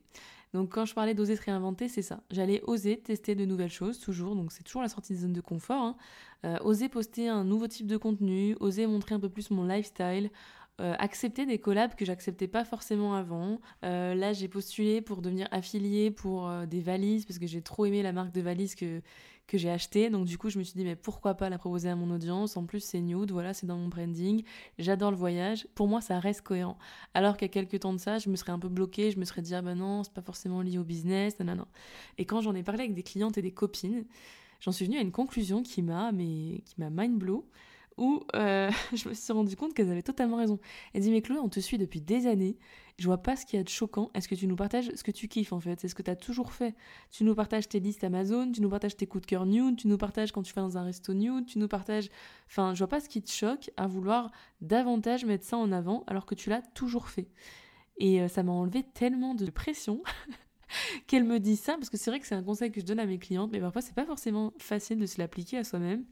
Donc 0.54 0.72
quand 0.74 0.86
je 0.86 0.94
parlais 0.94 1.14
d'oser 1.14 1.36
se 1.36 1.42
réinventer, 1.42 1.90
c'est 1.90 2.02
ça. 2.02 2.22
J'allais 2.32 2.62
oser 2.66 3.00
tester 3.00 3.36
de 3.36 3.46
nouvelles 3.46 3.72
choses, 3.72 4.00
toujours. 4.00 4.36
Donc 4.36 4.52
c'est 4.52 4.64
toujours 4.64 4.82
la 4.82 4.90
sortie 4.90 5.14
de 5.14 5.20
zone 5.20 5.34
de 5.34 5.42
confort. 5.42 5.82
Hein. 5.82 5.96
Euh, 6.46 6.58
oser 6.62 6.90
poster 6.90 7.28
un 7.28 7.44
nouveau 7.44 7.68
type 7.68 7.88
de 7.88 7.98
contenu, 7.98 8.56
oser 8.60 8.88
montrer 8.88 9.16
un 9.16 9.20
peu 9.20 9.30
plus 9.30 9.52
mon 9.52 9.66
lifestyle, 9.66 10.30
euh, 10.80 10.94
accepter 11.00 11.46
des 11.46 11.60
collabs 11.60 11.96
que 11.96 12.06
j'acceptais 12.06 12.48
pas 12.48 12.66
forcément 12.66 13.16
avant. 13.16 13.60
Euh, 13.84 14.14
là, 14.14 14.34
j'ai 14.34 14.48
postulé 14.48 15.02
pour 15.02 15.22
devenir 15.22 15.48
affiliée 15.52 16.12
pour 16.12 16.52
des 16.68 16.82
valises 16.82 17.26
parce 17.26 17.40
que 17.40 17.48
j'ai 17.48 17.62
trop 17.62 17.86
aimé 17.86 18.04
la 18.04 18.14
marque 18.14 18.32
de 18.32 18.42
valises 18.42 18.76
que, 18.76 19.02
que 19.48 19.58
j'ai 19.58 19.70
acheté. 19.70 20.10
Donc 20.10 20.26
du 20.26 20.38
coup, 20.38 20.50
je 20.50 20.60
me 20.60 20.64
suis 20.64 20.76
dit, 20.76 20.84
mais 20.84 20.96
pourquoi 20.96 21.34
pas 21.34 21.50
la 21.50 21.58
proposer 21.58 21.90
à 21.90 21.96
mon 21.96 22.14
audience? 22.14 22.58
En 22.58 22.66
plus, 22.66 22.82
c'est 22.82 23.00
nude, 23.00 23.32
voilà, 23.32 23.54
c'est 23.54 23.66
dans 23.66 23.78
mon 23.78 23.88
branding. 23.88 24.44
J'adore 24.78 25.12
le 25.12 25.18
voyage. 25.18 25.68
Pour 25.74 25.88
moi, 25.88 26.02
ça 26.02 26.20
reste 26.20 26.42
cohérent. 26.42 26.78
Alors 27.14 27.36
a 27.42 27.48
quelques 27.48 27.80
temps 27.80 27.94
de 27.94 27.98
ça, 27.98 28.20
je 28.20 28.30
me 28.30 28.36
serais 28.36 28.52
un 28.52 28.60
peu 28.60 28.70
bloquée. 28.70 29.10
Je 29.10 29.20
me 29.20 29.26
serais 29.26 29.42
dit, 29.42 29.56
ah 29.56 29.62
ben 29.62 29.76
non, 29.76 30.04
c'est 30.04 30.14
pas 30.14 30.22
forcément 30.22 30.62
lié 30.62 30.78
au 30.78 30.84
business. 30.84 31.36
Et 32.18 32.26
quand 32.26 32.42
j'en 32.42 32.54
ai 32.54 32.64
parlé 32.64 32.84
avec 32.84 32.94
des 32.94 33.04
clientes 33.04 33.38
et 33.38 33.42
des 33.42 33.52
copines, 33.52 34.06
j'en 34.60 34.72
suis 34.72 34.86
venue 34.86 34.98
à 34.98 35.02
une 35.02 35.12
conclusion 35.12 35.64
qui 35.64 35.82
m'a, 35.82 36.12
mais 36.12 36.62
qui 36.66 36.76
m'a 36.78 36.90
mind 36.90 37.18
blow 37.18 37.48
où 37.98 38.24
euh, 38.36 38.70
je 38.94 39.10
me 39.10 39.14
suis 39.14 39.34
rendu 39.34 39.56
compte 39.56 39.74
qu'elles 39.74 39.92
avaient 39.92 40.02
totalement 40.02 40.38
raison. 40.38 40.60
Elle 40.94 41.02
dit 41.02 41.12
Mais 41.12 41.22
Chloé, 41.22 41.40
on 41.40 41.50
te 41.50 41.60
suit 41.60 41.78
depuis 41.78 42.02
des 42.02 42.28
années, 42.28 42.58
je 43.00 43.06
vois 43.06 43.20
pas 43.20 43.36
ce 43.36 43.46
qu'il 43.46 43.58
y 43.58 43.60
a 43.60 43.64
de 43.64 43.70
choquant. 43.70 44.10
Est-ce 44.14 44.28
que 44.28 44.36
tu 44.36 44.48
nous 44.48 44.56
partages 44.56 44.92
ce 44.96 45.04
que 45.04 45.12
tu 45.12 45.28
kiffes 45.28 45.54
en 45.54 45.60
fait? 45.60 45.80
C'est 45.80 45.88
ce 45.88 45.96
que 45.96 46.02
tu 46.02 46.10
as 46.10 46.16
toujours 46.16 46.52
fait. 46.52 46.76
Tu 47.12 47.24
nous 47.24 47.36
partages 47.36 47.70
tes 47.70 47.80
listes 47.80 48.04
Amazon, 48.04 48.52
tu 48.52 48.62
nous 48.62 48.70
partages 48.70 48.98
tes 48.98 49.06
coups 49.06 49.22
de 49.22 49.28
cœur 49.28 49.46
nude, 49.46 49.78
tu 49.78 49.88
nous 49.88 49.98
partages 49.98 50.32
quand 50.32 50.42
tu 50.42 50.52
fais 50.52 50.62
dans 50.62 50.78
un 50.78 50.84
resto 50.84 51.14
nude, 51.14 51.46
tu 51.46 51.60
nous 51.60 51.68
partages. 51.68 52.10
Enfin, 52.48 52.74
je 52.74 52.80
vois 52.80 52.88
pas 52.88 53.00
ce 53.00 53.10
qui 53.10 53.22
te 53.22 53.32
choque 53.32 53.70
à 53.78 53.88
vouloir 53.88 54.32
davantage 54.62 55.26
mettre 55.26 55.46
ça 55.46 55.58
en 55.58 55.72
avant 55.72 56.04
alors 56.08 56.26
que 56.26 56.36
tu 56.36 56.50
l'as 56.50 56.62
toujours 56.62 57.08
fait. 57.08 57.28
Et 58.00 58.22
euh, 58.22 58.28
ça 58.28 58.44
m'a 58.44 58.52
enlevé 58.52 58.84
tellement 58.84 59.36
de 59.36 59.50
pression. 59.50 60.02
qu'elle 61.08 61.24
me 61.24 61.40
dit 61.40 61.56
ça, 61.56 61.74
parce 61.74 61.90
que 61.90 61.98
c'est 61.98 62.12
vrai 62.12 62.20
que 62.20 62.28
c'est 62.28 62.36
un 62.36 62.44
conseil 62.44 62.72
que 62.72 62.82
je 62.82 62.86
donne 62.86 63.00
à 63.00 63.06
mes 63.06 63.20
clientes, 63.20 63.52
mais 63.52 63.60
parfois 63.60 63.82
c'est 63.82 63.96
pas 63.96 64.06
forcément 64.06 64.54
facile 64.58 65.00
de 65.00 65.06
se 65.06 65.20
l'appliquer 65.20 65.58
à 65.58 65.64
soi-même. 65.64 66.04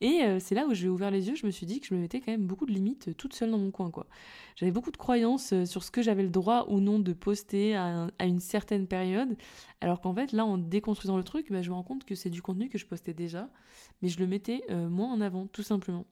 Et 0.00 0.22
euh, 0.22 0.38
c'est 0.40 0.54
là 0.54 0.66
où 0.66 0.74
j'ai 0.74 0.88
ouvert 0.88 1.10
les 1.10 1.28
yeux, 1.28 1.34
je 1.34 1.44
me 1.44 1.50
suis 1.50 1.66
dit 1.66 1.80
que 1.80 1.86
je 1.86 1.94
me 1.94 2.00
mettais 2.00 2.20
quand 2.20 2.30
même 2.30 2.46
beaucoup 2.46 2.66
de 2.66 2.72
limites 2.72 3.08
euh, 3.08 3.14
toute 3.14 3.34
seule 3.34 3.50
dans 3.50 3.58
mon 3.58 3.72
coin. 3.72 3.90
quoi. 3.90 4.06
J'avais 4.54 4.70
beaucoup 4.70 4.92
de 4.92 4.96
croyances 4.96 5.52
euh, 5.52 5.64
sur 5.64 5.82
ce 5.82 5.90
que 5.90 6.02
j'avais 6.02 6.22
le 6.22 6.28
droit 6.28 6.66
ou 6.68 6.78
non 6.78 7.00
de 7.00 7.12
poster 7.12 7.74
à, 7.74 8.08
une 8.20 8.38
certaine 8.38 8.86
période, 8.86 9.36
alors 9.80 10.00
qu'en 10.00 10.14
fait 10.14 10.30
là 10.32 10.44
en 10.44 10.56
déconstruisant 10.56 11.16
le 11.16 11.24
truc, 11.24 11.50
bah, 11.50 11.62
je 11.62 11.70
me 11.70 11.74
rends 11.74 11.82
compte 11.82 12.04
que 12.04 12.14
c'est 12.14 12.30
du 12.30 12.42
contenu 12.42 12.68
que 12.68 12.78
je 12.78 12.86
postais 12.86 13.14
déjà, 13.14 13.50
mais 14.00 14.08
je 14.08 14.20
le 14.20 14.26
mettais 14.26 14.62
moins 14.70 15.12
en 15.12 15.20
avant 15.20 15.46
tout 15.46 15.62
simplement. 15.62 16.06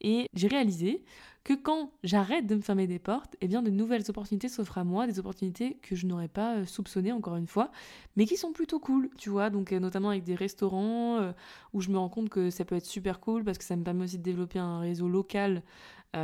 Et 0.00 0.26
j'ai 0.34 0.48
réalisé 0.48 1.04
que 1.44 1.54
quand 1.54 1.90
j'arrête 2.04 2.46
de 2.46 2.54
me 2.54 2.60
fermer 2.60 2.86
des 2.86 2.98
portes, 2.98 3.36
eh 3.40 3.48
bien 3.48 3.62
de 3.62 3.70
nouvelles 3.70 4.04
opportunités 4.08 4.48
s'offrent 4.48 4.78
à 4.78 4.84
moi, 4.84 5.06
des 5.06 5.18
opportunités 5.18 5.78
que 5.82 5.96
je 5.96 6.06
n'aurais 6.06 6.28
pas 6.28 6.56
euh, 6.56 6.66
soupçonnées 6.66 7.12
encore 7.12 7.36
une 7.36 7.48
fois, 7.48 7.70
mais 8.16 8.26
qui 8.26 8.36
sont 8.36 8.52
plutôt 8.52 8.78
cool, 8.78 9.10
tu 9.18 9.30
vois, 9.30 9.50
donc 9.50 9.72
euh, 9.72 9.80
notamment 9.80 10.10
avec 10.10 10.22
des 10.22 10.34
restaurants 10.34 11.18
euh, 11.18 11.32
où 11.72 11.80
je 11.80 11.90
me 11.90 11.98
rends 11.98 12.08
compte 12.08 12.28
que 12.28 12.50
ça 12.50 12.64
peut 12.64 12.76
être 12.76 12.86
super 12.86 13.18
cool 13.20 13.44
parce 13.44 13.58
que 13.58 13.64
ça 13.64 13.76
me 13.76 13.82
permet 13.82 14.04
aussi 14.04 14.18
de 14.18 14.22
développer 14.22 14.58
un 14.58 14.80
réseau 14.80 15.08
local 15.08 15.62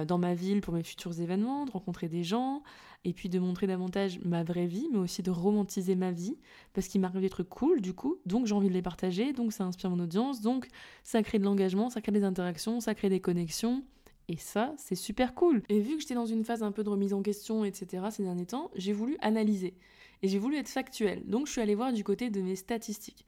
dans 0.06 0.18
ma 0.18 0.34
ville 0.34 0.60
pour 0.60 0.74
mes 0.74 0.82
futurs 0.82 1.18
événements, 1.18 1.64
de 1.64 1.70
rencontrer 1.70 2.08
des 2.08 2.22
gens, 2.22 2.62
et 3.04 3.14
puis 3.14 3.28
de 3.28 3.38
montrer 3.38 3.66
davantage 3.66 4.20
ma 4.24 4.42
vraie 4.42 4.66
vie, 4.66 4.88
mais 4.92 4.98
aussi 4.98 5.22
de 5.22 5.30
romantiser 5.30 5.94
ma 5.94 6.10
vie, 6.10 6.36
parce 6.74 6.88
qu'il 6.88 7.00
m'arrive 7.00 7.22
des 7.22 7.30
trucs 7.30 7.48
cool 7.48 7.80
du 7.80 7.94
coup, 7.94 8.18
donc 8.26 8.46
j'ai 8.46 8.54
envie 8.54 8.68
de 8.68 8.74
les 8.74 8.82
partager, 8.82 9.32
donc 9.32 9.52
ça 9.52 9.64
inspire 9.64 9.88
mon 9.88 10.00
audience, 10.00 10.42
donc 10.42 10.68
ça 11.04 11.22
crée 11.22 11.38
de 11.38 11.44
l'engagement, 11.44 11.88
ça 11.88 12.00
crée 12.00 12.12
des 12.12 12.24
interactions, 12.24 12.80
ça 12.80 12.94
crée 12.94 13.08
des 13.08 13.20
connexions. 13.20 13.82
Et 14.28 14.36
ça, 14.36 14.74
c'est 14.76 14.94
super 14.94 15.34
cool. 15.34 15.62
Et 15.68 15.80
vu 15.80 15.94
que 15.94 16.02
j'étais 16.02 16.14
dans 16.14 16.26
une 16.26 16.44
phase 16.44 16.62
un 16.62 16.70
peu 16.70 16.84
de 16.84 16.90
remise 16.90 17.14
en 17.14 17.22
question, 17.22 17.64
etc., 17.64 18.04
ces 18.10 18.22
derniers 18.22 18.46
temps, 18.46 18.70
j'ai 18.74 18.92
voulu 18.92 19.16
analyser. 19.20 19.74
Et 20.22 20.28
j'ai 20.28 20.38
voulu 20.38 20.56
être 20.56 20.68
factuel. 20.68 21.22
Donc 21.26 21.46
je 21.46 21.52
suis 21.52 21.60
allée 21.60 21.74
voir 21.74 21.92
du 21.92 22.04
côté 22.04 22.28
de 22.28 22.40
mes 22.42 22.56
statistiques. 22.56 23.24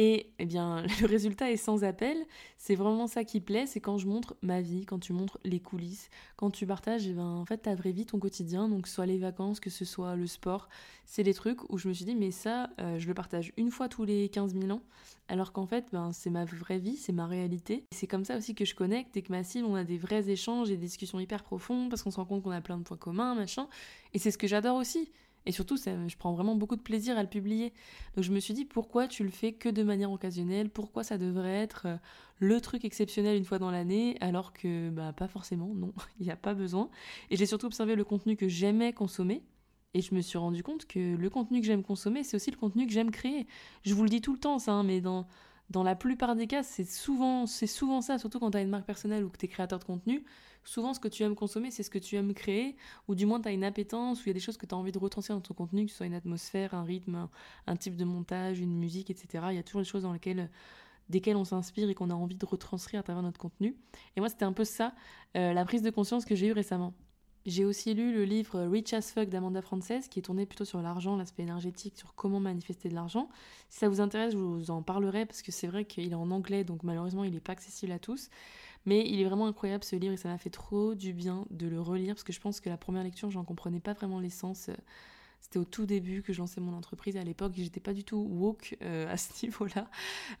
Et 0.00 0.30
eh 0.38 0.46
bien, 0.46 0.84
le 1.00 1.06
résultat 1.08 1.50
est 1.50 1.56
sans 1.56 1.82
appel. 1.82 2.16
C'est 2.56 2.76
vraiment 2.76 3.08
ça 3.08 3.24
qui 3.24 3.40
plaît, 3.40 3.66
c'est 3.66 3.80
quand 3.80 3.98
je 3.98 4.06
montre 4.06 4.36
ma 4.42 4.60
vie, 4.60 4.86
quand 4.86 5.00
tu 5.00 5.12
montres 5.12 5.38
les 5.42 5.58
coulisses, 5.58 6.08
quand 6.36 6.52
tu 6.52 6.66
partages 6.68 7.08
eh 7.08 7.14
ben, 7.14 7.24
en 7.24 7.44
fait 7.44 7.58
ta 7.58 7.74
vraie 7.74 7.90
vie, 7.90 8.06
ton 8.06 8.20
quotidien, 8.20 8.68
donc 8.68 8.86
soit 8.86 9.06
les 9.06 9.18
vacances, 9.18 9.58
que 9.58 9.70
ce 9.70 9.84
soit 9.84 10.14
le 10.14 10.28
sport. 10.28 10.68
C'est 11.04 11.24
des 11.24 11.34
trucs 11.34 11.68
où 11.68 11.78
je 11.78 11.88
me 11.88 11.92
suis 11.94 12.04
dit, 12.04 12.14
mais 12.14 12.30
ça, 12.30 12.70
euh, 12.78 13.00
je 13.00 13.08
le 13.08 13.14
partage 13.14 13.52
une 13.56 13.72
fois 13.72 13.88
tous 13.88 14.04
les 14.04 14.28
15 14.28 14.54
000 14.54 14.70
ans, 14.70 14.82
alors 15.26 15.50
qu'en 15.50 15.66
fait, 15.66 15.86
ben, 15.90 16.12
c'est 16.12 16.30
ma 16.30 16.44
vraie 16.44 16.78
vie, 16.78 16.96
c'est 16.96 17.12
ma 17.12 17.26
réalité. 17.26 17.84
C'est 17.90 18.06
comme 18.06 18.24
ça 18.24 18.36
aussi 18.36 18.54
que 18.54 18.64
je 18.64 18.76
connecte 18.76 19.16
et 19.16 19.22
que 19.22 19.32
ma 19.32 19.42
cible, 19.42 19.66
on 19.66 19.74
a 19.74 19.82
des 19.82 19.98
vrais 19.98 20.30
échanges 20.30 20.70
et 20.70 20.76
des 20.76 20.86
discussions 20.86 21.18
hyper 21.18 21.42
profondes 21.42 21.90
parce 21.90 22.04
qu'on 22.04 22.12
se 22.12 22.18
rend 22.18 22.24
compte 22.24 22.44
qu'on 22.44 22.52
a 22.52 22.60
plein 22.60 22.78
de 22.78 22.84
points 22.84 22.96
communs, 22.96 23.34
machin. 23.34 23.66
Et 24.14 24.20
c'est 24.20 24.30
ce 24.30 24.38
que 24.38 24.46
j'adore 24.46 24.76
aussi. 24.76 25.10
Et 25.48 25.52
surtout, 25.52 25.78
ça, 25.78 25.92
je 26.06 26.16
prends 26.18 26.34
vraiment 26.34 26.54
beaucoup 26.54 26.76
de 26.76 26.82
plaisir 26.82 27.16
à 27.16 27.22
le 27.22 27.28
publier. 27.28 27.72
Donc 28.14 28.22
je 28.22 28.30
me 28.32 28.38
suis 28.38 28.52
dit, 28.52 28.66
pourquoi 28.66 29.08
tu 29.08 29.24
le 29.24 29.30
fais 29.30 29.52
que 29.52 29.70
de 29.70 29.82
manière 29.82 30.12
occasionnelle? 30.12 30.68
Pourquoi 30.68 31.04
ça 31.04 31.16
devrait 31.16 31.56
être 31.56 31.86
euh, 31.86 31.96
le 32.38 32.60
truc 32.60 32.84
exceptionnel 32.84 33.34
une 33.34 33.46
fois 33.46 33.58
dans 33.58 33.70
l'année 33.70 34.18
Alors 34.20 34.52
que, 34.52 34.90
bah, 34.90 35.14
pas 35.14 35.26
forcément, 35.26 35.74
non, 35.74 35.94
il 36.20 36.26
n'y 36.26 36.30
a 36.30 36.36
pas 36.36 36.52
besoin. 36.52 36.90
Et 37.30 37.36
j'ai 37.36 37.46
surtout 37.46 37.64
observé 37.64 37.96
le 37.96 38.04
contenu 38.04 38.36
que 38.36 38.46
j'aimais 38.46 38.92
consommer. 38.92 39.42
Et 39.94 40.02
je 40.02 40.14
me 40.14 40.20
suis 40.20 40.36
rendu 40.36 40.62
compte 40.62 40.84
que 40.84 41.16
le 41.16 41.30
contenu 41.30 41.62
que 41.62 41.66
j'aime 41.66 41.82
consommer, 41.82 42.24
c'est 42.24 42.36
aussi 42.36 42.50
le 42.50 42.58
contenu 42.58 42.86
que 42.86 42.92
j'aime 42.92 43.10
créer. 43.10 43.46
Je 43.84 43.94
vous 43.94 44.02
le 44.02 44.10
dis 44.10 44.20
tout 44.20 44.34
le 44.34 44.38
temps, 44.38 44.58
ça, 44.58 44.72
hein, 44.72 44.82
mais 44.82 45.00
dans, 45.00 45.26
dans 45.70 45.82
la 45.82 45.94
plupart 45.94 46.34
des 46.34 46.46
cas, 46.46 46.62
c'est 46.62 46.84
souvent, 46.84 47.46
c'est 47.46 47.66
souvent 47.66 48.00
ça, 48.00 48.18
surtout 48.18 48.38
quand 48.38 48.50
tu 48.50 48.58
as 48.58 48.62
une 48.62 48.70
marque 48.70 48.86
personnelle 48.86 49.24
ou 49.24 49.28
que 49.28 49.36
tu 49.36 49.46
es 49.46 49.48
créateur 49.48 49.78
de 49.78 49.84
contenu 49.84 50.24
souvent 50.68 50.92
ce 50.94 51.00
que 51.00 51.08
tu 51.08 51.22
aimes 51.22 51.34
consommer, 51.34 51.70
c'est 51.70 51.82
ce 51.82 51.90
que 51.90 51.98
tu 51.98 52.16
aimes 52.16 52.34
créer, 52.34 52.76
ou 53.08 53.14
du 53.14 53.26
moins 53.26 53.40
tu 53.40 53.48
as 53.48 53.52
une 53.52 53.64
appétence, 53.64 54.20
ou 54.20 54.24
il 54.24 54.28
y 54.28 54.30
a 54.30 54.34
des 54.34 54.40
choses 54.40 54.58
que 54.58 54.66
tu 54.66 54.74
as 54.74 54.78
envie 54.78 54.92
de 54.92 54.98
retranscrire 54.98 55.36
dans 55.36 55.42
ton 55.42 55.54
contenu, 55.54 55.86
que 55.86 55.90
ce 55.90 55.98
soit 55.98 56.06
une 56.06 56.14
atmosphère, 56.14 56.74
un 56.74 56.84
rythme, 56.84 57.28
un, 57.66 57.76
type 57.76 57.96
de 57.96 58.04
montage, 58.04 58.60
une 58.60 58.76
musique, 58.76 59.10
etc. 59.10 59.46
Il 59.50 59.56
y 59.56 59.58
a 59.58 59.62
toujours 59.62 59.80
des 59.80 59.88
choses 59.88 60.02
dans 60.02 60.12
lesquelles 60.12 60.50
desquelles 61.08 61.36
on 61.36 61.44
s'inspire 61.44 61.88
et 61.88 61.94
qu'on 61.94 62.10
a 62.10 62.14
envie 62.14 62.34
de 62.34 62.44
retranscrire 62.44 63.00
à 63.00 63.02
travers 63.02 63.22
notre 63.22 63.40
contenu. 63.40 63.74
Et 64.14 64.20
moi, 64.20 64.28
c'était 64.28 64.44
un 64.44 64.52
peu 64.52 64.64
ça, 64.64 64.92
euh, 65.38 65.54
la 65.54 65.64
prise 65.64 65.80
de 65.80 65.88
conscience 65.88 66.26
que 66.26 66.34
j'ai 66.34 66.48
eue 66.48 66.52
récemment. 66.52 66.92
J'ai 67.48 67.64
aussi 67.64 67.94
lu 67.94 68.12
le 68.12 68.24
livre 68.24 68.60
Rich 68.60 68.92
as 68.92 69.10
Fuck 69.10 69.30
d'Amanda 69.30 69.62
Frances, 69.62 70.08
qui 70.10 70.18
est 70.18 70.22
tourné 70.22 70.44
plutôt 70.44 70.66
sur 70.66 70.82
l'argent, 70.82 71.16
l'aspect 71.16 71.44
énergétique, 71.44 71.96
sur 71.96 72.14
comment 72.14 72.40
manifester 72.40 72.90
de 72.90 72.94
l'argent. 72.94 73.30
Si 73.70 73.78
ça 73.78 73.88
vous 73.88 74.02
intéresse, 74.02 74.32
je 74.34 74.36
vous 74.36 74.70
en 74.70 74.82
parlerai 74.82 75.24
parce 75.24 75.40
que 75.40 75.50
c'est 75.50 75.66
vrai 75.66 75.86
qu'il 75.86 76.12
est 76.12 76.14
en 76.14 76.30
anglais, 76.30 76.62
donc 76.62 76.82
malheureusement, 76.82 77.24
il 77.24 77.32
n'est 77.32 77.40
pas 77.40 77.52
accessible 77.52 77.92
à 77.92 77.98
tous. 77.98 78.28
Mais 78.84 79.08
il 79.08 79.18
est 79.18 79.24
vraiment 79.24 79.46
incroyable 79.46 79.82
ce 79.82 79.96
livre 79.96 80.12
et 80.12 80.18
ça 80.18 80.28
m'a 80.28 80.36
fait 80.36 80.50
trop 80.50 80.94
du 80.94 81.14
bien 81.14 81.46
de 81.48 81.66
le 81.66 81.80
relire 81.80 82.14
parce 82.14 82.22
que 82.22 82.34
je 82.34 82.40
pense 82.40 82.60
que 82.60 82.68
la 82.68 82.76
première 82.76 83.02
lecture, 83.02 83.30
j'en 83.30 83.44
comprenais 83.44 83.80
pas 83.80 83.94
vraiment 83.94 84.20
l'essence. 84.20 84.68
C'était 85.40 85.58
au 85.58 85.64
tout 85.64 85.86
début 85.86 86.20
que 86.20 86.34
je 86.34 86.40
lançais 86.40 86.60
mon 86.60 86.76
entreprise 86.76 87.16
à 87.16 87.24
l'époque, 87.24 87.52
j'étais 87.56 87.80
pas 87.80 87.94
du 87.94 88.04
tout 88.04 88.18
woke 88.18 88.76
euh, 88.82 89.10
à 89.10 89.16
ce 89.16 89.30
niveau-là 89.46 89.88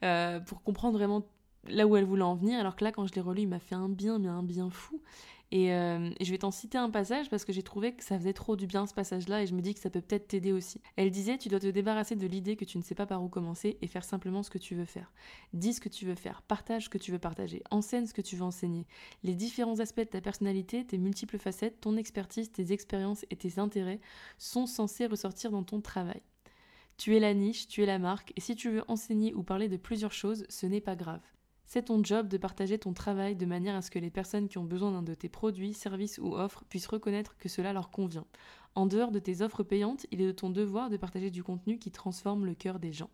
euh, 0.02 0.40
pour 0.40 0.62
comprendre 0.62 0.98
vraiment 0.98 1.22
là 1.68 1.86
où 1.86 1.96
elle 1.96 2.04
voulait 2.04 2.22
en 2.22 2.34
venir. 2.34 2.60
Alors 2.60 2.76
que 2.76 2.84
là, 2.84 2.92
quand 2.92 3.06
je 3.06 3.14
l'ai 3.14 3.22
relu, 3.22 3.42
il 3.42 3.48
m'a 3.48 3.60
fait 3.60 3.74
un 3.74 3.88
bien, 3.88 4.18
mais 4.18 4.28
un 4.28 4.42
bien 4.42 4.68
fou. 4.68 5.00
Euh, 5.54 6.10
et, 6.18 6.24
je 6.24 6.30
vais 6.30 6.38
t'en 6.38 6.50
citer 6.50 6.76
un 6.76 6.90
passage 6.90 7.30
parce 7.30 7.44
que 7.44 7.52
j'ai 7.52 7.62
trouvé 7.62 7.94
que 7.94 8.04
ça 8.04 8.18
faisait 8.18 8.34
trop 8.34 8.54
du 8.54 8.66
bien 8.66 8.86
ce 8.86 8.92
passage-là 8.92 9.42
et 9.42 9.46
je 9.46 9.54
me 9.54 9.62
dis 9.62 9.72
que 9.72 9.80
ça 9.80 9.88
peut 9.88 10.02
peut-être 10.02 10.28
t'aider 10.28 10.52
aussi. 10.52 10.80
Elle 10.96 11.10
disait 11.10 11.38
Tu 11.38 11.48
dois 11.48 11.60
te 11.60 11.66
débarrasser 11.66 12.16
de 12.16 12.26
l'idée 12.26 12.56
que 12.56 12.64
tu 12.64 12.76
ne 12.76 12.82
sais 12.82 12.94
pas 12.94 13.06
par 13.06 13.22
où 13.22 13.28
commencer 13.28 13.78
et 13.80 13.86
faire 13.86 14.04
simplement 14.04 14.42
ce 14.42 14.50
que 14.50 14.58
tu 14.58 14.74
veux 14.74 14.84
faire. 14.84 15.10
Dis 15.54 15.72
ce 15.72 15.80
que 15.80 15.88
tu 15.88 16.04
veux 16.04 16.14
faire, 16.14 16.42
partage 16.42 16.84
ce 16.84 16.88
que 16.90 16.98
tu 16.98 17.12
veux 17.12 17.18
partager, 17.18 17.62
enseigne 17.70 18.06
ce 18.06 18.14
que 18.14 18.20
tu 18.20 18.36
veux 18.36 18.42
enseigner. 18.42 18.86
Les 19.22 19.34
différents 19.34 19.80
aspects 19.80 20.00
de 20.00 20.04
ta 20.04 20.20
personnalité, 20.20 20.84
tes 20.84 20.98
multiples 20.98 21.38
facettes, 21.38 21.80
ton 21.80 21.96
expertise, 21.96 22.52
tes 22.52 22.72
expériences 22.72 23.24
et 23.30 23.36
tes 23.36 23.58
intérêts 23.58 24.00
sont 24.36 24.66
censés 24.66 25.06
ressortir 25.06 25.50
dans 25.50 25.62
ton 25.62 25.80
travail. 25.80 26.20
Tu 26.98 27.16
es 27.16 27.20
la 27.20 27.32
niche, 27.32 27.68
tu 27.68 27.82
es 27.82 27.86
la 27.86 27.98
marque, 27.98 28.32
et 28.36 28.40
si 28.40 28.56
tu 28.56 28.70
veux 28.70 28.82
enseigner 28.88 29.32
ou 29.32 29.44
parler 29.44 29.68
de 29.68 29.76
plusieurs 29.76 30.12
choses, 30.12 30.44
ce 30.48 30.66
n'est 30.66 30.80
pas 30.80 30.96
grave. 30.96 31.20
C'est 31.70 31.84
ton 31.84 32.02
job 32.02 32.28
de 32.28 32.38
partager 32.38 32.78
ton 32.78 32.94
travail 32.94 33.36
de 33.36 33.44
manière 33.44 33.76
à 33.76 33.82
ce 33.82 33.90
que 33.90 33.98
les 33.98 34.08
personnes 34.08 34.48
qui 34.48 34.56
ont 34.56 34.64
besoin 34.64 34.90
d'un 34.90 35.02
de 35.02 35.12
tes 35.12 35.28
produits, 35.28 35.74
services 35.74 36.16
ou 36.16 36.34
offres 36.34 36.64
puissent 36.70 36.86
reconnaître 36.86 37.36
que 37.36 37.50
cela 37.50 37.74
leur 37.74 37.90
convient. 37.90 38.24
En 38.74 38.86
dehors 38.86 39.10
de 39.10 39.18
tes 39.18 39.42
offres 39.42 39.62
payantes, 39.62 40.06
il 40.10 40.22
est 40.22 40.26
de 40.26 40.32
ton 40.32 40.48
devoir 40.48 40.88
de 40.88 40.96
partager 40.96 41.30
du 41.30 41.42
contenu 41.42 41.78
qui 41.78 41.90
transforme 41.90 42.46
le 42.46 42.54
cœur 42.54 42.78
des 42.78 42.94
gens. 42.94 43.10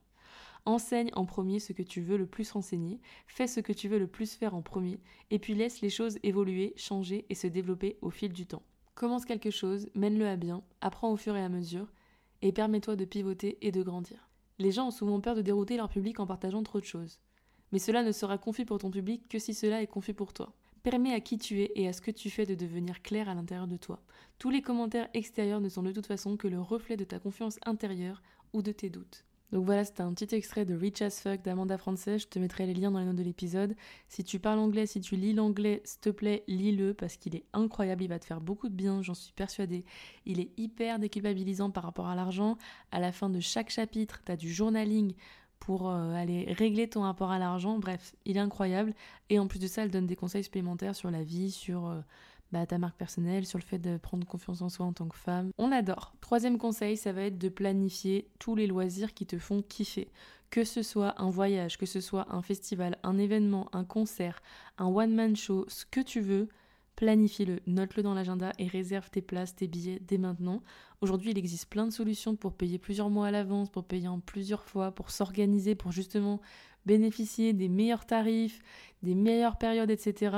Enseigne 0.66 1.10
en 1.14 1.26
premier 1.26 1.58
ce 1.58 1.72
que 1.72 1.82
tu 1.82 2.00
veux 2.00 2.16
le 2.16 2.28
plus 2.28 2.54
enseigner, 2.54 3.00
fais 3.26 3.48
ce 3.48 3.58
que 3.58 3.72
tu 3.72 3.88
veux 3.88 3.98
le 3.98 4.06
plus 4.06 4.34
faire 4.34 4.54
en 4.54 4.62
premier, 4.62 5.00
et 5.32 5.40
puis 5.40 5.56
laisse 5.56 5.80
les 5.80 5.90
choses 5.90 6.20
évoluer, 6.22 6.74
changer 6.76 7.26
et 7.30 7.34
se 7.34 7.48
développer 7.48 7.98
au 8.02 8.10
fil 8.10 8.32
du 8.32 8.46
temps. 8.46 8.62
Commence 8.94 9.24
quelque 9.24 9.50
chose, 9.50 9.88
mène-le 9.96 10.28
à 10.28 10.36
bien, 10.36 10.62
apprends 10.80 11.10
au 11.10 11.16
fur 11.16 11.34
et 11.34 11.42
à 11.42 11.48
mesure, 11.48 11.92
et 12.40 12.52
permets-toi 12.52 12.94
de 12.94 13.04
pivoter 13.04 13.58
et 13.62 13.72
de 13.72 13.82
grandir. 13.82 14.28
Les 14.60 14.70
gens 14.70 14.86
ont 14.86 14.92
souvent 14.92 15.20
peur 15.20 15.34
de 15.34 15.42
dérouter 15.42 15.76
leur 15.76 15.88
public 15.88 16.20
en 16.20 16.26
partageant 16.28 16.62
trop 16.62 16.78
de 16.78 16.84
choses 16.84 17.18
mais 17.72 17.78
cela 17.78 18.02
ne 18.02 18.12
sera 18.12 18.38
confus 18.38 18.64
pour 18.64 18.78
ton 18.78 18.90
public 18.90 19.28
que 19.28 19.38
si 19.38 19.54
cela 19.54 19.82
est 19.82 19.86
confus 19.86 20.14
pour 20.14 20.32
toi. 20.32 20.52
Permets 20.82 21.14
à 21.14 21.20
qui 21.20 21.38
tu 21.38 21.62
es 21.62 21.72
et 21.76 21.88
à 21.88 21.92
ce 21.92 22.02
que 22.02 22.10
tu 22.10 22.28
fais 22.28 22.44
de 22.44 22.54
devenir 22.54 23.02
clair 23.02 23.28
à 23.28 23.34
l'intérieur 23.34 23.66
de 23.66 23.76
toi. 23.76 24.02
Tous 24.38 24.50
les 24.50 24.60
commentaires 24.60 25.08
extérieurs 25.14 25.60
ne 25.60 25.68
sont 25.68 25.82
de 25.82 25.92
toute 25.92 26.06
façon 26.06 26.36
que 26.36 26.48
le 26.48 26.60
reflet 26.60 26.96
de 26.96 27.04
ta 27.04 27.18
confiance 27.18 27.58
intérieure 27.64 28.22
ou 28.52 28.60
de 28.60 28.72
tes 28.72 28.90
doutes. 28.90 29.24
Donc 29.54 29.66
voilà, 29.66 29.84
c'était 29.84 30.02
un 30.02 30.12
petit 30.12 30.34
extrait 30.34 30.64
de 30.64 30.74
Rich 30.74 31.00
as 31.02 31.20
Fuck 31.20 31.42
d'Amanda 31.42 31.78
Frances. 31.78 32.04
Je 32.06 32.26
te 32.26 32.40
mettrai 32.40 32.66
les 32.66 32.74
liens 32.74 32.90
dans 32.90 32.98
les 32.98 33.04
notes 33.04 33.14
de 33.14 33.22
l'épisode. 33.22 33.76
Si 34.08 34.24
tu 34.24 34.40
parles 34.40 34.58
anglais, 34.58 34.84
si 34.84 35.00
tu 35.00 35.14
lis 35.14 35.32
l'anglais, 35.32 35.80
s'il 35.84 36.00
te 36.00 36.10
plaît, 36.10 36.42
lis-le 36.48 36.92
parce 36.92 37.16
qu'il 37.16 37.36
est 37.36 37.44
incroyable. 37.52 38.02
Il 38.02 38.08
va 38.08 38.18
te 38.18 38.24
faire 38.24 38.40
beaucoup 38.40 38.68
de 38.68 38.74
bien, 38.74 39.00
j'en 39.00 39.14
suis 39.14 39.32
persuadée. 39.32 39.84
Il 40.26 40.40
est 40.40 40.50
hyper 40.56 40.98
déculpabilisant 40.98 41.70
par 41.70 41.84
rapport 41.84 42.08
à 42.08 42.16
l'argent. 42.16 42.58
À 42.90 42.98
la 42.98 43.12
fin 43.12 43.30
de 43.30 43.38
chaque 43.38 43.70
chapitre, 43.70 44.22
tu 44.26 44.32
as 44.32 44.36
du 44.36 44.52
journaling 44.52 45.14
pour 45.60 45.88
euh, 45.88 46.14
aller 46.14 46.52
régler 46.52 46.88
ton 46.88 47.02
rapport 47.02 47.30
à 47.30 47.38
l'argent. 47.38 47.78
Bref, 47.78 48.14
il 48.24 48.36
est 48.36 48.40
incroyable. 48.40 48.94
Et 49.30 49.38
en 49.38 49.46
plus 49.46 49.58
de 49.58 49.66
ça, 49.66 49.82
elle 49.82 49.90
donne 49.90 50.06
des 50.06 50.16
conseils 50.16 50.44
supplémentaires 50.44 50.94
sur 50.94 51.10
la 51.10 51.22
vie, 51.22 51.50
sur 51.50 51.86
euh, 51.86 52.00
bah, 52.52 52.66
ta 52.66 52.78
marque 52.78 52.96
personnelle, 52.96 53.46
sur 53.46 53.58
le 53.58 53.64
fait 53.64 53.78
de 53.78 53.96
prendre 53.96 54.26
confiance 54.26 54.62
en 54.62 54.68
soi 54.68 54.86
en 54.86 54.92
tant 54.92 55.08
que 55.08 55.16
femme. 55.16 55.50
On 55.58 55.72
adore. 55.72 56.14
Troisième 56.20 56.58
conseil, 56.58 56.96
ça 56.96 57.12
va 57.12 57.22
être 57.22 57.38
de 57.38 57.48
planifier 57.48 58.28
tous 58.38 58.54
les 58.54 58.66
loisirs 58.66 59.14
qui 59.14 59.26
te 59.26 59.38
font 59.38 59.62
kiffer. 59.62 60.10
Que 60.50 60.64
ce 60.64 60.82
soit 60.82 61.20
un 61.20 61.30
voyage, 61.30 61.78
que 61.78 61.86
ce 61.86 62.00
soit 62.00 62.26
un 62.32 62.42
festival, 62.42 62.96
un 63.02 63.18
événement, 63.18 63.68
un 63.72 63.84
concert, 63.84 64.40
un 64.78 64.86
one-man 64.86 65.34
show, 65.34 65.64
ce 65.68 65.84
que 65.84 66.00
tu 66.00 66.20
veux, 66.20 66.48
planifie-le, 66.96 67.60
note-le 67.66 68.02
dans 68.02 68.14
l'agenda 68.14 68.52
et 68.58 68.66
réserve 68.66 69.10
tes 69.10 69.22
places, 69.22 69.54
tes 69.54 69.66
billets 69.66 70.00
dès 70.00 70.18
maintenant. 70.18 70.62
Aujourd'hui, 71.00 71.32
il 71.32 71.38
existe 71.38 71.68
plein 71.68 71.86
de 71.86 71.92
solutions 71.92 72.36
pour 72.36 72.54
payer 72.54 72.78
plusieurs 72.78 73.10
mois 73.10 73.26
à 73.26 73.30
l'avance, 73.30 73.70
pour 73.70 73.84
payer 73.84 74.08
en 74.08 74.20
plusieurs 74.20 74.64
fois, 74.64 74.92
pour 74.92 75.10
s'organiser, 75.10 75.74
pour 75.74 75.92
justement 75.92 76.40
bénéficier 76.86 77.52
des 77.52 77.68
meilleurs 77.68 78.06
tarifs, 78.06 78.60
des 79.02 79.14
meilleures 79.14 79.58
périodes, 79.58 79.90
etc. 79.90 80.36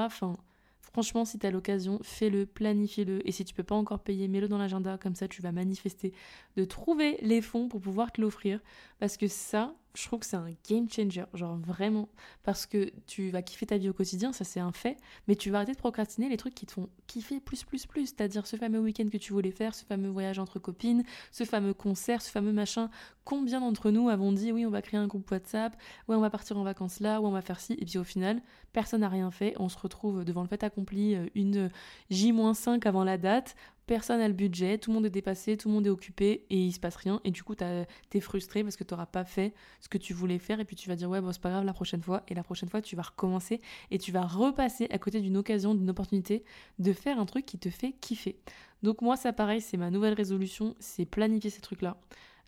Franchement, 0.96 1.26
si 1.26 1.38
tu 1.38 1.46
as 1.46 1.50
l'occasion, 1.50 1.98
fais-le, 2.02 2.46
planifie-le. 2.46 3.26
Et 3.28 3.32
si 3.32 3.44
tu 3.44 3.52
peux 3.52 3.62
pas 3.62 3.74
encore 3.74 4.00
payer, 4.00 4.28
mets-le 4.28 4.48
dans 4.48 4.56
l'agenda, 4.56 4.96
comme 4.96 5.14
ça 5.14 5.28
tu 5.28 5.42
vas 5.42 5.52
manifester 5.52 6.14
de 6.56 6.64
trouver 6.64 7.18
les 7.20 7.42
fonds 7.42 7.68
pour 7.68 7.80
pouvoir 7.80 8.12
te 8.12 8.20
l'offrir. 8.20 8.60
Parce 8.98 9.18
que 9.18 9.28
ça, 9.28 9.74
je 9.96 10.06
trouve 10.06 10.20
que 10.20 10.26
c'est 10.26 10.36
un 10.36 10.50
game 10.68 10.88
changer, 10.90 11.24
genre 11.34 11.56
vraiment, 11.56 12.08
parce 12.42 12.66
que 12.66 12.90
tu 13.06 13.30
vas 13.30 13.42
kiffer 13.42 13.66
ta 13.66 13.78
vie 13.78 13.88
au 13.88 13.92
quotidien, 13.92 14.32
ça 14.32 14.44
c'est 14.44 14.60
un 14.60 14.72
fait, 14.72 14.98
mais 15.26 15.36
tu 15.36 15.50
vas 15.50 15.58
arrêter 15.58 15.72
de 15.72 15.78
procrastiner 15.78 16.28
les 16.28 16.36
trucs 16.36 16.54
qui 16.54 16.66
te 16.66 16.72
font 16.72 16.88
kiffer 17.06 17.40
plus, 17.40 17.64
plus, 17.64 17.86
plus, 17.86 18.06
c'est-à-dire 18.06 18.46
ce 18.46 18.56
fameux 18.56 18.78
week-end 18.78 19.08
que 19.10 19.16
tu 19.16 19.32
voulais 19.32 19.50
faire, 19.50 19.74
ce 19.74 19.84
fameux 19.84 20.10
voyage 20.10 20.38
entre 20.38 20.58
copines, 20.58 21.02
ce 21.32 21.44
fameux 21.44 21.72
concert, 21.72 22.20
ce 22.20 22.30
fameux 22.30 22.52
machin. 22.52 22.90
Combien 23.24 23.60
d'entre 23.60 23.90
nous 23.90 24.08
avons 24.08 24.32
dit 24.32 24.52
oui, 24.52 24.66
on 24.66 24.70
va 24.70 24.82
créer 24.82 25.00
un 25.00 25.06
groupe 25.06 25.30
WhatsApp, 25.30 25.74
ouais, 26.08 26.16
on 26.16 26.20
va 26.20 26.30
partir 26.30 26.58
en 26.58 26.62
vacances 26.62 27.00
là, 27.00 27.20
ouais, 27.20 27.26
on 27.26 27.32
va 27.32 27.42
faire 27.42 27.60
ci, 27.60 27.72
et 27.74 27.84
puis 27.84 27.98
au 27.98 28.04
final, 28.04 28.42
personne 28.72 29.00
n'a 29.00 29.08
rien 29.08 29.30
fait, 29.30 29.54
on 29.58 29.70
se 29.70 29.78
retrouve 29.78 30.24
devant 30.24 30.42
le 30.42 30.48
fait 30.48 30.62
accompli 30.62 31.14
euh, 31.14 31.26
une 31.34 31.70
J-5 32.10 32.86
avant 32.86 33.04
la 33.04 33.16
date, 33.16 33.56
personne 33.86 34.18
n'a 34.18 34.28
le 34.28 34.34
budget, 34.34 34.78
tout 34.78 34.90
le 34.90 34.94
monde 34.96 35.06
est 35.06 35.10
dépassé, 35.10 35.56
tout 35.56 35.68
le 35.68 35.74
monde 35.74 35.86
est 35.86 35.90
occupé 35.90 36.44
et 36.50 36.58
il 36.58 36.72
se 36.72 36.80
passe 36.80 36.96
rien. 36.96 37.20
Et 37.24 37.30
du 37.30 37.42
coup, 37.42 37.54
t'es 37.54 38.20
frustré 38.20 38.62
parce 38.62 38.76
que 38.76 38.84
tu 38.84 38.94
n'auras 38.94 39.06
pas 39.06 39.24
fait 39.24 39.54
ce 39.80 39.88
que 39.88 39.98
tu 39.98 40.12
voulais 40.12 40.38
faire 40.38 40.60
et 40.60 40.64
puis 40.64 40.76
tu 40.76 40.88
vas 40.88 40.96
dire 40.96 41.08
ouais, 41.08 41.20
bon, 41.20 41.32
c'est 41.32 41.40
pas 41.40 41.50
grave 41.50 41.64
la 41.64 41.72
prochaine 41.72 42.02
fois. 42.02 42.22
Et 42.28 42.34
la 42.34 42.42
prochaine 42.42 42.68
fois, 42.68 42.82
tu 42.82 42.96
vas 42.96 43.02
recommencer 43.02 43.60
et 43.90 43.98
tu 43.98 44.12
vas 44.12 44.22
repasser 44.22 44.88
à 44.90 44.98
côté 44.98 45.20
d'une 45.20 45.36
occasion, 45.36 45.74
d'une 45.74 45.90
opportunité 45.90 46.44
de 46.78 46.92
faire 46.92 47.18
un 47.18 47.26
truc 47.26 47.46
qui 47.46 47.58
te 47.58 47.70
fait 47.70 47.92
kiffer. 47.92 48.38
Donc, 48.82 49.02
moi, 49.02 49.16
ça 49.16 49.32
pareil, 49.32 49.60
c'est 49.60 49.76
ma 49.76 49.90
nouvelle 49.90 50.14
résolution, 50.14 50.74
c'est 50.80 51.06
planifier 51.06 51.50
ces 51.50 51.60
trucs-là 51.60 51.96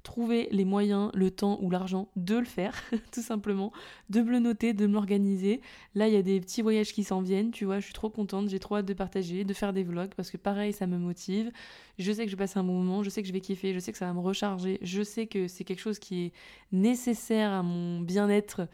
trouver 0.03 0.49
les 0.51 0.65
moyens, 0.65 1.11
le 1.15 1.31
temps 1.31 1.59
ou 1.61 1.71
l'argent 1.71 2.09
de 2.17 2.37
le 2.37 2.45
faire, 2.45 2.75
tout 3.13 3.23
simplement, 3.23 3.73
de 4.11 4.21
me 4.21 4.31
le 4.31 4.39
noter, 4.39 4.73
de 4.73 4.87
m'organiser. 4.87 5.61
Là, 5.95 6.09
il 6.09 6.15
y 6.15 6.17
a 6.17 6.23
des 6.23 6.41
petits 6.41 6.63
voyages 6.63 6.93
qui 6.93 7.05
s'en 7.05 7.21
viennent, 7.21 7.51
tu 7.51 7.65
vois, 7.65 7.81
je 7.81 7.85
suis 7.85 7.95
trop 7.95 8.11
contente, 8.11 8.49
j'ai 8.49 8.59
trop 8.59 8.77
hâte 8.77 8.87
de 8.87 8.95
partager, 8.95 9.45
de 9.45 9.55
faire 9.55 9.73
des 9.73 9.83
vlogs, 9.83 10.15
parce 10.17 10.31
que 10.31 10.37
pareil, 10.37 10.73
ça 10.73 10.87
me 10.87 10.99
motive. 10.99 11.51
Je 11.99 12.13
sais 12.13 12.25
que 12.25 12.31
je 12.31 12.37
vais 12.37 12.45
passer 12.45 12.59
un 12.59 12.65
bon 12.65 12.75
moment, 12.75 13.03
je 13.03 13.11
sais 13.11 13.23
que 13.23 13.29
je 13.29 13.33
vais 13.33 13.41
kiffer, 13.41 13.75
je 13.75 13.81
sais 13.81 13.93
que 13.93 13.99
ça 13.99 14.07
va 14.07 14.13
me 14.13 14.21
recharger, 14.21 14.79
je 14.83 15.03
sais 15.03 15.27
que 15.27 15.49
c'est 15.49 15.65
quelque 15.65 15.81
chose 15.81 15.99
qui 15.99 16.27
est 16.27 16.33
nécessaire 16.71 17.51
à 17.51 17.63
mon 17.63 18.01
bien-être 18.01 18.69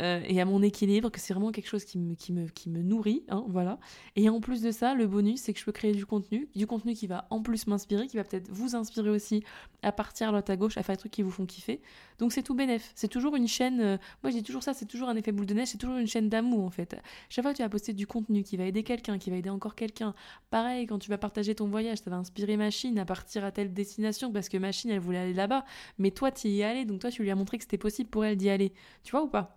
euh, 0.00 0.20
et 0.26 0.40
à 0.40 0.44
mon 0.44 0.62
équilibre, 0.62 1.10
que 1.10 1.18
c'est 1.18 1.34
vraiment 1.34 1.50
quelque 1.50 1.68
chose 1.68 1.84
me, 1.96 2.14
me, 2.30 2.48
qui 2.48 2.70
me 2.70 2.82
nourrit, 2.82 3.24
hein, 3.28 3.44
voilà. 3.48 3.78
Et 4.14 4.28
en 4.28 4.40
plus 4.40 4.62
de 4.62 4.70
ça, 4.70 4.94
le 4.94 5.06
bonus, 5.06 5.40
c'est 5.40 5.52
que 5.52 5.58
je 5.58 5.64
peux 5.64 5.72
créer 5.72 5.92
du 5.92 6.06
contenu, 6.06 6.48
du 6.54 6.66
contenu 6.66 6.94
qui 6.94 7.06
va 7.08 7.26
en 7.30 7.42
plus 7.42 7.66
m'inspirer, 7.66 8.06
qui 8.06 8.16
va 8.16 8.24
peut-être 8.24 8.48
vous 8.50 8.76
inspirer 8.76 9.10
aussi 9.10 9.42
à 9.82 9.92
partir 9.92 10.28
à 10.28 10.30
droite 10.30 10.50
à 10.50 10.56
gauche 10.56 10.67
à 10.76 10.82
faire 10.82 10.94
des 10.94 11.00
trucs 11.00 11.12
qui 11.12 11.22
vous 11.22 11.30
font 11.30 11.46
kiffer. 11.46 11.80
Donc 12.18 12.32
c'est 12.32 12.42
tout 12.42 12.54
bénef. 12.54 12.92
C'est 12.94 13.08
toujours 13.08 13.36
une 13.36 13.48
chaîne. 13.48 13.80
Euh, 13.80 13.96
moi, 14.22 14.30
j'ai 14.30 14.42
toujours 14.42 14.62
ça. 14.62 14.74
C'est 14.74 14.86
toujours 14.86 15.08
un 15.08 15.16
effet 15.16 15.32
boule 15.32 15.46
de 15.46 15.54
neige. 15.54 15.68
C'est 15.68 15.78
toujours 15.78 15.96
une 15.96 16.06
chaîne 16.06 16.28
d'amour 16.28 16.64
en 16.64 16.70
fait. 16.70 16.96
Chaque 17.28 17.44
fois 17.44 17.52
que 17.52 17.56
tu 17.56 17.62
vas 17.62 17.68
poster 17.68 17.92
du 17.92 18.06
contenu 18.06 18.42
qui 18.42 18.56
va 18.56 18.64
aider 18.64 18.82
quelqu'un, 18.82 19.18
qui 19.18 19.30
va 19.30 19.36
aider 19.36 19.50
encore 19.50 19.74
quelqu'un. 19.74 20.14
Pareil, 20.50 20.86
quand 20.86 20.98
tu 20.98 21.10
vas 21.10 21.18
partager 21.18 21.54
ton 21.54 21.68
voyage, 21.68 21.98
ça 21.98 22.10
va 22.10 22.16
inspirer 22.16 22.56
Machine 22.56 22.98
à 22.98 23.04
partir 23.04 23.44
à 23.44 23.52
telle 23.52 23.72
destination 23.72 24.32
parce 24.32 24.48
que 24.48 24.58
Machine, 24.58 24.90
elle 24.90 25.00
voulait 25.00 25.18
aller 25.18 25.34
là-bas. 25.34 25.64
Mais 25.98 26.10
toi, 26.10 26.30
tu 26.30 26.48
y 26.48 26.60
es 26.60 26.64
allé. 26.64 26.84
Donc 26.84 27.00
toi, 27.00 27.10
tu 27.10 27.22
lui 27.22 27.30
as 27.30 27.36
montré 27.36 27.58
que 27.58 27.64
c'était 27.64 27.78
possible 27.78 28.10
pour 28.10 28.24
elle 28.24 28.36
d'y 28.36 28.50
aller. 28.50 28.72
Tu 29.04 29.12
vois 29.12 29.22
ou 29.22 29.28
pas? 29.28 29.56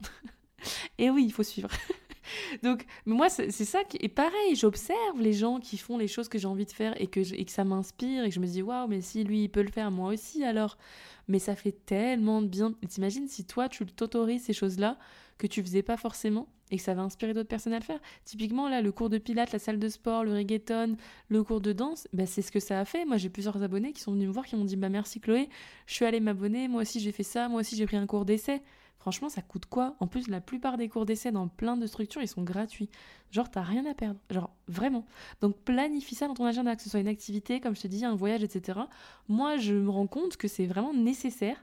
Et 0.97 1.09
oui, 1.09 1.25
il 1.25 1.31
faut 1.31 1.43
suivre. 1.43 1.69
Donc, 2.63 2.85
moi, 3.05 3.29
c'est 3.29 3.51
ça 3.51 3.83
qui 3.83 3.97
est 4.01 4.09
pareil. 4.09 4.55
J'observe 4.55 5.19
les 5.19 5.33
gens 5.33 5.59
qui 5.59 5.77
font 5.77 5.97
les 5.97 6.07
choses 6.07 6.27
que 6.27 6.37
j'ai 6.37 6.47
envie 6.47 6.65
de 6.65 6.71
faire 6.71 6.99
et 7.01 7.07
que, 7.07 7.19
et 7.33 7.45
que 7.45 7.51
ça 7.51 7.63
m'inspire 7.63 8.23
et 8.23 8.29
que 8.29 8.35
je 8.35 8.39
me 8.39 8.45
dis, 8.47 8.61
waouh, 8.61 8.87
mais 8.87 9.01
si 9.01 9.23
lui, 9.23 9.43
il 9.43 9.49
peut 9.49 9.61
le 9.61 9.71
faire, 9.71 9.91
moi 9.91 10.13
aussi, 10.13 10.43
alors. 10.43 10.77
Mais 11.27 11.39
ça 11.39 11.55
fait 11.55 11.71
tellement 11.85 12.41
de 12.41 12.47
bien. 12.47 12.73
T'imagines 12.89 13.27
si 13.27 13.45
toi, 13.45 13.69
tu 13.69 13.85
t'autorises 13.85 14.43
ces 14.43 14.53
choses-là 14.53 14.97
que 15.37 15.47
tu 15.47 15.61
faisais 15.61 15.81
pas 15.81 15.97
forcément 15.97 16.47
et 16.71 16.77
que 16.77 16.83
ça 16.83 16.93
va 16.93 17.01
inspirer 17.01 17.33
d'autres 17.33 17.49
personnes 17.49 17.73
à 17.73 17.79
le 17.79 17.83
faire. 17.83 17.99
Typiquement, 18.25 18.69
là, 18.69 18.81
le 18.81 18.91
cours 18.91 19.09
de 19.09 19.17
pilates, 19.17 19.51
la 19.51 19.59
salle 19.59 19.79
de 19.79 19.89
sport, 19.89 20.23
le 20.23 20.33
reggaeton, 20.33 20.95
le 21.29 21.43
cours 21.43 21.61
de 21.61 21.73
danse, 21.73 22.07
bah, 22.13 22.25
c'est 22.25 22.41
ce 22.41 22.51
que 22.51 22.59
ça 22.59 22.79
a 22.79 22.85
fait. 22.85 23.05
Moi, 23.05 23.17
j'ai 23.17 23.29
plusieurs 23.29 23.61
abonnés 23.61 23.91
qui 23.91 24.01
sont 24.01 24.13
venus 24.13 24.27
me 24.27 24.33
voir, 24.33 24.45
qui 24.45 24.55
m'ont 24.55 24.65
dit 24.65 24.77
bah, 24.77 24.89
Merci 24.89 25.19
Chloé, 25.19 25.49
je 25.85 25.93
suis 25.93 26.05
allée 26.05 26.19
m'abonner, 26.19 26.67
moi 26.67 26.83
aussi 26.83 26.99
j'ai 26.99 27.11
fait 27.11 27.23
ça, 27.23 27.49
moi 27.49 27.59
aussi 27.61 27.75
j'ai 27.75 27.85
pris 27.85 27.97
un 27.97 28.07
cours 28.07 28.25
d'essai. 28.25 28.61
Franchement, 29.01 29.29
ça 29.29 29.41
coûte 29.41 29.65
quoi? 29.65 29.95
En 29.99 30.05
plus, 30.05 30.27
la 30.27 30.41
plupart 30.41 30.77
des 30.77 30.87
cours 30.87 31.07
d'essai 31.07 31.31
dans 31.31 31.47
plein 31.47 31.75
de 31.75 31.87
structures, 31.87 32.21
ils 32.21 32.27
sont 32.27 32.43
gratuits. 32.43 32.87
Genre, 33.31 33.49
t'as 33.49 33.63
rien 33.63 33.83
à 33.87 33.95
perdre. 33.95 34.19
Genre, 34.29 34.51
vraiment. 34.67 35.07
Donc, 35.41 35.57
planifie 35.57 36.13
ça 36.13 36.27
dans 36.27 36.35
ton 36.35 36.45
agenda, 36.45 36.75
que 36.75 36.83
ce 36.83 36.89
soit 36.91 36.99
une 36.99 37.07
activité, 37.07 37.59
comme 37.59 37.75
je 37.75 37.81
te 37.81 37.87
dis, 37.87 38.05
un 38.05 38.13
voyage, 38.13 38.43
etc. 38.43 38.81
Moi, 39.27 39.57
je 39.57 39.73
me 39.73 39.89
rends 39.89 40.05
compte 40.05 40.37
que 40.37 40.47
c'est 40.47 40.67
vraiment 40.67 40.93
nécessaire 40.93 41.57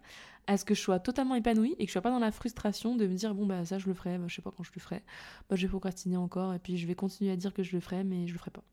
à 0.48 0.56
ce 0.56 0.64
que 0.64 0.74
je 0.74 0.80
sois 0.80 0.98
totalement 0.98 1.36
épanouie 1.36 1.76
et 1.78 1.84
que 1.84 1.90
je 1.90 1.92
sois 1.92 2.02
pas 2.02 2.10
dans 2.10 2.18
la 2.18 2.32
frustration 2.32 2.96
de 2.96 3.06
me 3.06 3.14
dire 3.14 3.34
bon 3.34 3.44
bah 3.44 3.66
ça 3.66 3.78
je 3.78 3.86
le 3.86 3.92
ferai, 3.92 4.16
bah, 4.16 4.24
je 4.28 4.34
sais 4.34 4.42
pas 4.42 4.50
quand 4.50 4.64
je 4.64 4.72
le 4.74 4.80
ferai, 4.80 5.02
bah 5.50 5.56
je 5.56 5.62
vais 5.66 5.68
procrastiner 5.68 6.16
encore 6.16 6.54
et 6.54 6.58
puis 6.58 6.78
je 6.78 6.86
vais 6.86 6.94
continuer 6.94 7.30
à 7.30 7.36
dire 7.36 7.52
que 7.52 7.62
je 7.62 7.72
le 7.74 7.80
ferai 7.80 8.02
mais 8.02 8.26
je 8.26 8.32
le 8.32 8.38
ferai 8.38 8.50
pas. 8.50 8.64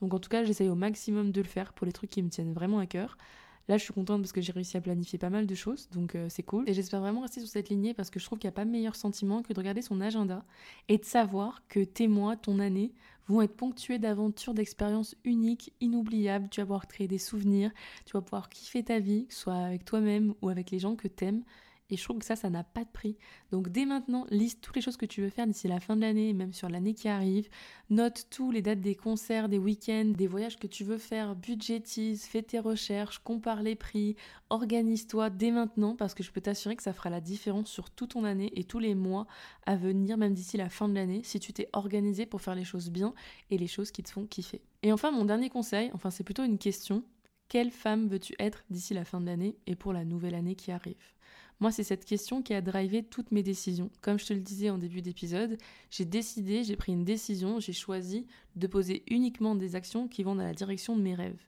Donc 0.00 0.12
en 0.14 0.18
tout 0.18 0.28
cas 0.28 0.42
j'essaye 0.42 0.68
au 0.68 0.74
maximum 0.74 1.30
de 1.30 1.40
le 1.40 1.46
faire 1.46 1.74
pour 1.74 1.86
les 1.86 1.92
trucs 1.92 2.10
qui 2.10 2.22
me 2.22 2.28
tiennent 2.28 2.52
vraiment 2.52 2.80
à 2.80 2.86
cœur. 2.86 3.16
Là, 3.68 3.76
je 3.78 3.84
suis 3.84 3.92
contente 3.92 4.20
parce 4.20 4.32
que 4.32 4.40
j'ai 4.40 4.52
réussi 4.52 4.76
à 4.76 4.80
planifier 4.80 5.18
pas 5.18 5.30
mal 5.30 5.46
de 5.46 5.54
choses, 5.54 5.88
donc 5.90 6.14
euh, 6.14 6.26
c'est 6.28 6.42
cool. 6.42 6.68
Et 6.68 6.74
j'espère 6.74 7.00
vraiment 7.00 7.20
rester 7.20 7.40
sur 7.40 7.48
cette 7.48 7.68
lignée 7.68 7.94
parce 7.94 8.10
que 8.10 8.18
je 8.18 8.24
trouve 8.24 8.38
qu'il 8.38 8.48
n'y 8.48 8.54
a 8.54 8.56
pas 8.56 8.64
meilleur 8.64 8.96
sentiment 8.96 9.42
que 9.42 9.52
de 9.52 9.58
regarder 9.58 9.82
son 9.82 10.00
agenda 10.00 10.44
et 10.88 10.98
de 10.98 11.04
savoir 11.04 11.62
que 11.68 11.80
tes 11.80 12.08
mois, 12.08 12.36
ton 12.36 12.58
année, 12.58 12.92
vont 13.28 13.40
être 13.40 13.56
ponctués 13.56 13.98
d'aventures, 13.98 14.52
d'expériences 14.52 15.14
uniques, 15.24 15.72
inoubliables. 15.80 16.48
Tu 16.50 16.60
vas 16.60 16.66
pouvoir 16.66 16.88
créer 16.88 17.06
des 17.06 17.18
souvenirs, 17.18 17.70
tu 18.04 18.12
vas 18.12 18.20
pouvoir 18.20 18.48
kiffer 18.48 18.82
ta 18.82 18.98
vie, 18.98 19.26
que 19.26 19.34
ce 19.34 19.40
soit 19.40 19.54
avec 19.54 19.84
toi-même 19.84 20.34
ou 20.42 20.48
avec 20.48 20.70
les 20.70 20.80
gens 20.80 20.96
que 20.96 21.08
t'aimes 21.08 21.44
Et 21.92 21.96
je 21.98 22.04
trouve 22.04 22.18
que 22.18 22.24
ça, 22.24 22.36
ça 22.36 22.48
n'a 22.48 22.64
pas 22.64 22.84
de 22.84 22.90
prix. 22.90 23.18
Donc 23.50 23.68
dès 23.68 23.84
maintenant, 23.84 24.24
liste 24.30 24.62
toutes 24.62 24.76
les 24.76 24.80
choses 24.80 24.96
que 24.96 25.04
tu 25.04 25.20
veux 25.20 25.28
faire 25.28 25.46
d'ici 25.46 25.68
la 25.68 25.78
fin 25.78 25.94
de 25.94 26.00
l'année, 26.00 26.32
même 26.32 26.54
sur 26.54 26.70
l'année 26.70 26.94
qui 26.94 27.06
arrive. 27.06 27.50
Note 27.90 28.28
tous 28.30 28.50
les 28.50 28.62
dates 28.62 28.80
des 28.80 28.94
concerts, 28.94 29.50
des 29.50 29.58
week-ends, 29.58 30.12
des 30.16 30.26
voyages 30.26 30.56
que 30.56 30.66
tu 30.66 30.84
veux 30.84 30.96
faire, 30.96 31.36
budgétise, 31.36 32.24
fais 32.24 32.42
tes 32.42 32.60
recherches, 32.60 33.18
compare 33.18 33.62
les 33.62 33.76
prix, 33.76 34.16
organise-toi 34.48 35.28
dès 35.28 35.50
maintenant 35.50 35.94
parce 35.94 36.14
que 36.14 36.22
je 36.22 36.32
peux 36.32 36.40
t'assurer 36.40 36.76
que 36.76 36.82
ça 36.82 36.94
fera 36.94 37.10
la 37.10 37.20
différence 37.20 37.68
sur 37.68 37.90
toute 37.90 38.12
ton 38.12 38.24
année 38.24 38.50
et 38.54 38.64
tous 38.64 38.78
les 38.78 38.94
mois 38.94 39.26
à 39.66 39.76
venir, 39.76 40.16
même 40.16 40.32
d'ici 40.32 40.56
la 40.56 40.70
fin 40.70 40.88
de 40.88 40.94
l'année, 40.94 41.20
si 41.24 41.40
tu 41.40 41.52
t'es 41.52 41.68
organisé 41.74 42.24
pour 42.24 42.40
faire 42.40 42.54
les 42.54 42.64
choses 42.64 42.90
bien 42.90 43.12
et 43.50 43.58
les 43.58 43.66
choses 43.66 43.90
qui 43.90 44.02
te 44.02 44.10
font 44.10 44.24
kiffer. 44.24 44.62
Et 44.82 44.92
enfin, 44.92 45.10
mon 45.10 45.26
dernier 45.26 45.50
conseil, 45.50 45.90
enfin 45.92 46.10
c'est 46.10 46.24
plutôt 46.24 46.44
une 46.44 46.58
question, 46.58 47.04
quelle 47.48 47.70
femme 47.70 48.08
veux-tu 48.08 48.34
être 48.38 48.64
d'ici 48.70 48.94
la 48.94 49.04
fin 49.04 49.20
de 49.20 49.26
l'année 49.26 49.58
et 49.66 49.76
pour 49.76 49.92
la 49.92 50.06
nouvelle 50.06 50.34
année 50.34 50.54
qui 50.54 50.72
arrive? 50.72 51.12
Moi, 51.60 51.70
c'est 51.70 51.84
cette 51.84 52.04
question 52.04 52.42
qui 52.42 52.54
a 52.54 52.60
drivé 52.60 53.02
toutes 53.02 53.30
mes 53.30 53.42
décisions. 53.42 53.90
Comme 54.00 54.18
je 54.18 54.26
te 54.26 54.32
le 54.32 54.40
disais 54.40 54.70
en 54.70 54.78
début 54.78 55.00
d'épisode, 55.00 55.58
j'ai 55.90 56.04
décidé, 56.04 56.64
j'ai 56.64 56.76
pris 56.76 56.92
une 56.92 57.04
décision, 57.04 57.60
j'ai 57.60 57.72
choisi 57.72 58.26
de 58.56 58.66
poser 58.66 59.04
uniquement 59.08 59.54
des 59.54 59.76
actions 59.76 60.08
qui 60.08 60.22
vont 60.24 60.34
dans 60.34 60.42
la 60.42 60.54
direction 60.54 60.96
de 60.96 61.02
mes 61.02 61.14
rêves. 61.14 61.46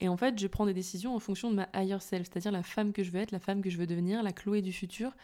Et 0.00 0.08
en 0.08 0.16
fait, 0.16 0.38
je 0.38 0.46
prends 0.46 0.66
des 0.66 0.74
décisions 0.74 1.14
en 1.14 1.18
fonction 1.18 1.50
de 1.50 1.56
ma 1.56 1.68
higher 1.74 2.00
self, 2.00 2.28
c'est-à-dire 2.30 2.52
la 2.52 2.62
femme 2.62 2.92
que 2.92 3.02
je 3.02 3.10
veux 3.10 3.20
être, 3.20 3.32
la 3.32 3.40
femme 3.40 3.62
que 3.62 3.70
je 3.70 3.78
veux 3.78 3.86
devenir, 3.86 4.22
la 4.22 4.32
Chloé 4.32 4.62
du 4.62 4.72
futur. 4.72 5.16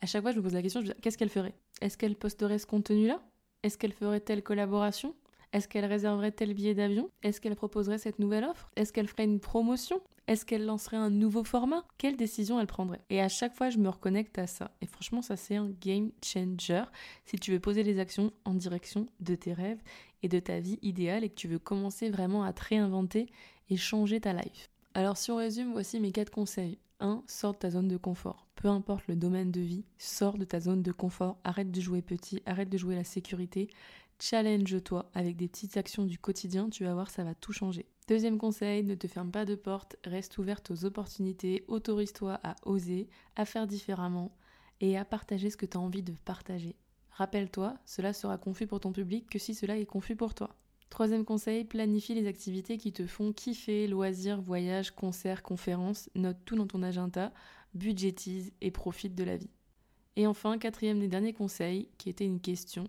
À 0.00 0.06
chaque 0.06 0.22
fois, 0.22 0.32
je 0.32 0.38
me 0.38 0.42
pose 0.42 0.54
la 0.54 0.62
question, 0.62 0.82
qu'est-ce 1.00 1.18
qu'elle 1.18 1.28
ferait? 1.28 1.54
Est-ce 1.80 1.98
qu'elle 1.98 2.16
posterait 2.16 2.58
ce 2.58 2.66
contenu-là? 2.66 3.22
Est-ce 3.62 3.78
qu'elle 3.78 3.92
ferait 3.92 4.20
telle 4.20 4.42
collaboration? 4.42 5.14
Est-ce 5.52 5.68
qu'elle 5.68 5.84
réserverait 5.84 6.32
tel 6.32 6.54
billet 6.54 6.74
d'avion? 6.74 7.10
Est-ce 7.22 7.40
qu'elle 7.40 7.56
proposerait 7.56 7.98
cette 7.98 8.18
nouvelle 8.18 8.44
offre? 8.44 8.70
Est-ce 8.76 8.92
qu'elle 8.92 9.08
ferait 9.08 9.24
une 9.24 9.40
promotion? 9.40 10.00
Est-ce 10.28 10.46
qu'elle 10.46 10.64
lancerait 10.64 10.96
un 10.96 11.10
nouveau 11.10 11.44
format? 11.44 11.84
Quelle 11.98 12.16
décision 12.16 12.60
elle 12.60 12.66
prendrait? 12.66 13.00
Et 13.10 13.20
à 13.20 13.28
chaque 13.28 13.54
fois, 13.54 13.70
je 13.70 13.78
me 13.78 13.88
reconnecte 13.88 14.38
à 14.38 14.46
ça. 14.46 14.70
Et 14.80 14.86
franchement, 14.86 15.20
ça, 15.20 15.36
c'est 15.36 15.56
un 15.56 15.70
game 15.80 16.10
changer 16.24 16.84
si 17.24 17.36
tu 17.36 17.50
veux 17.50 17.60
poser 17.60 17.82
les 17.82 17.98
actions 17.98 18.32
en 18.44 18.54
direction 18.54 19.06
de 19.20 19.34
tes 19.34 19.52
rêves 19.52 19.82
et 20.22 20.28
de 20.28 20.38
ta 20.38 20.60
vie 20.60 20.78
idéale 20.80 21.24
et 21.24 21.28
que 21.28 21.34
tu 21.34 21.48
veux 21.48 21.58
commencer 21.58 22.08
vraiment 22.08 22.44
à 22.44 22.52
te 22.52 22.64
réinventer 22.64 23.26
et 23.68 23.76
changer 23.76 24.20
ta 24.20 24.32
life. 24.32 24.70
Alors, 24.94 25.16
si 25.16 25.30
on 25.32 25.36
résume, 25.36 25.72
voici 25.72 25.98
mes 26.00 26.12
quatre 26.12 26.30
conseils. 26.30 26.78
1. 27.00 27.24
Sors 27.26 27.52
de 27.52 27.58
ta 27.58 27.70
zone 27.70 27.88
de 27.88 27.96
confort. 27.96 28.46
Peu 28.54 28.68
importe 28.68 29.08
le 29.08 29.16
domaine 29.16 29.50
de 29.50 29.60
vie, 29.60 29.84
sors 29.98 30.38
de 30.38 30.44
ta 30.44 30.60
zone 30.60 30.82
de 30.82 30.92
confort, 30.92 31.36
arrête 31.42 31.72
de 31.72 31.80
jouer 31.80 32.00
petit, 32.00 32.40
arrête 32.46 32.68
de 32.68 32.78
jouer 32.78 32.94
la 32.94 33.02
sécurité, 33.02 33.68
challenge-toi 34.22 35.10
avec 35.14 35.36
des 35.36 35.48
petites 35.48 35.76
actions 35.76 36.04
du 36.04 36.16
quotidien, 36.16 36.70
tu 36.70 36.84
vas 36.84 36.94
voir, 36.94 37.10
ça 37.10 37.24
va 37.24 37.34
tout 37.34 37.52
changer. 37.52 37.86
Deuxième 38.06 38.38
conseil, 38.38 38.84
ne 38.84 38.94
te 38.94 39.08
ferme 39.08 39.32
pas 39.32 39.44
de 39.44 39.56
porte, 39.56 39.96
reste 40.04 40.38
ouverte 40.38 40.70
aux 40.70 40.84
opportunités, 40.84 41.64
autorise-toi 41.66 42.38
à 42.44 42.54
oser, 42.64 43.08
à 43.34 43.44
faire 43.44 43.66
différemment 43.66 44.36
et 44.80 44.96
à 44.96 45.04
partager 45.04 45.50
ce 45.50 45.56
que 45.56 45.66
tu 45.66 45.76
as 45.76 45.80
envie 45.80 46.04
de 46.04 46.14
partager. 46.24 46.76
Rappelle-toi, 47.10 47.76
cela 47.84 48.12
sera 48.12 48.38
confus 48.38 48.68
pour 48.68 48.78
ton 48.78 48.92
public 48.92 49.28
que 49.28 49.40
si 49.40 49.54
cela 49.54 49.76
est 49.76 49.86
confus 49.86 50.14
pour 50.14 50.34
toi. 50.34 50.54
Troisième 50.88 51.24
conseil, 51.24 51.64
planifie 51.64 52.14
les 52.14 52.28
activités 52.28 52.78
qui 52.78 52.92
te 52.92 53.06
font 53.06 53.32
kiffer, 53.32 53.88
loisirs, 53.88 54.40
voyages, 54.40 54.92
concerts, 54.92 55.42
conférences, 55.42 56.08
note 56.14 56.38
tout 56.44 56.54
dans 56.54 56.66
ton 56.66 56.82
agenda, 56.82 57.32
budgétise 57.74 58.52
et 58.60 58.70
profite 58.70 59.16
de 59.16 59.24
la 59.24 59.36
vie. 59.36 59.50
Et 60.14 60.26
enfin, 60.26 60.58
quatrième 60.58 61.02
et 61.02 61.08
dernier 61.08 61.32
conseil, 61.32 61.88
qui 61.98 62.08
était 62.08 62.26
une 62.26 62.40
question, 62.40 62.84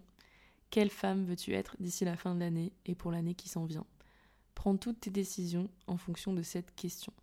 quelle 0.73 0.89
femme 0.89 1.23
veux-tu 1.25 1.53
être 1.53 1.75
d'ici 1.79 2.03
la 2.03 2.15
fin 2.15 2.33
de 2.33 2.39
l'année 2.39 2.73
et 2.87 2.95
pour 2.95 3.11
l'année 3.11 3.35
qui 3.35 3.47
s'en 3.47 3.65
vient? 3.65 3.85
Prends 4.55 4.75
toutes 4.75 5.01
tes 5.01 5.11
décisions 5.11 5.69
en 5.85 5.97
fonction 5.97 6.33
de 6.33 6.41
cette 6.41 6.73
question. 6.73 7.13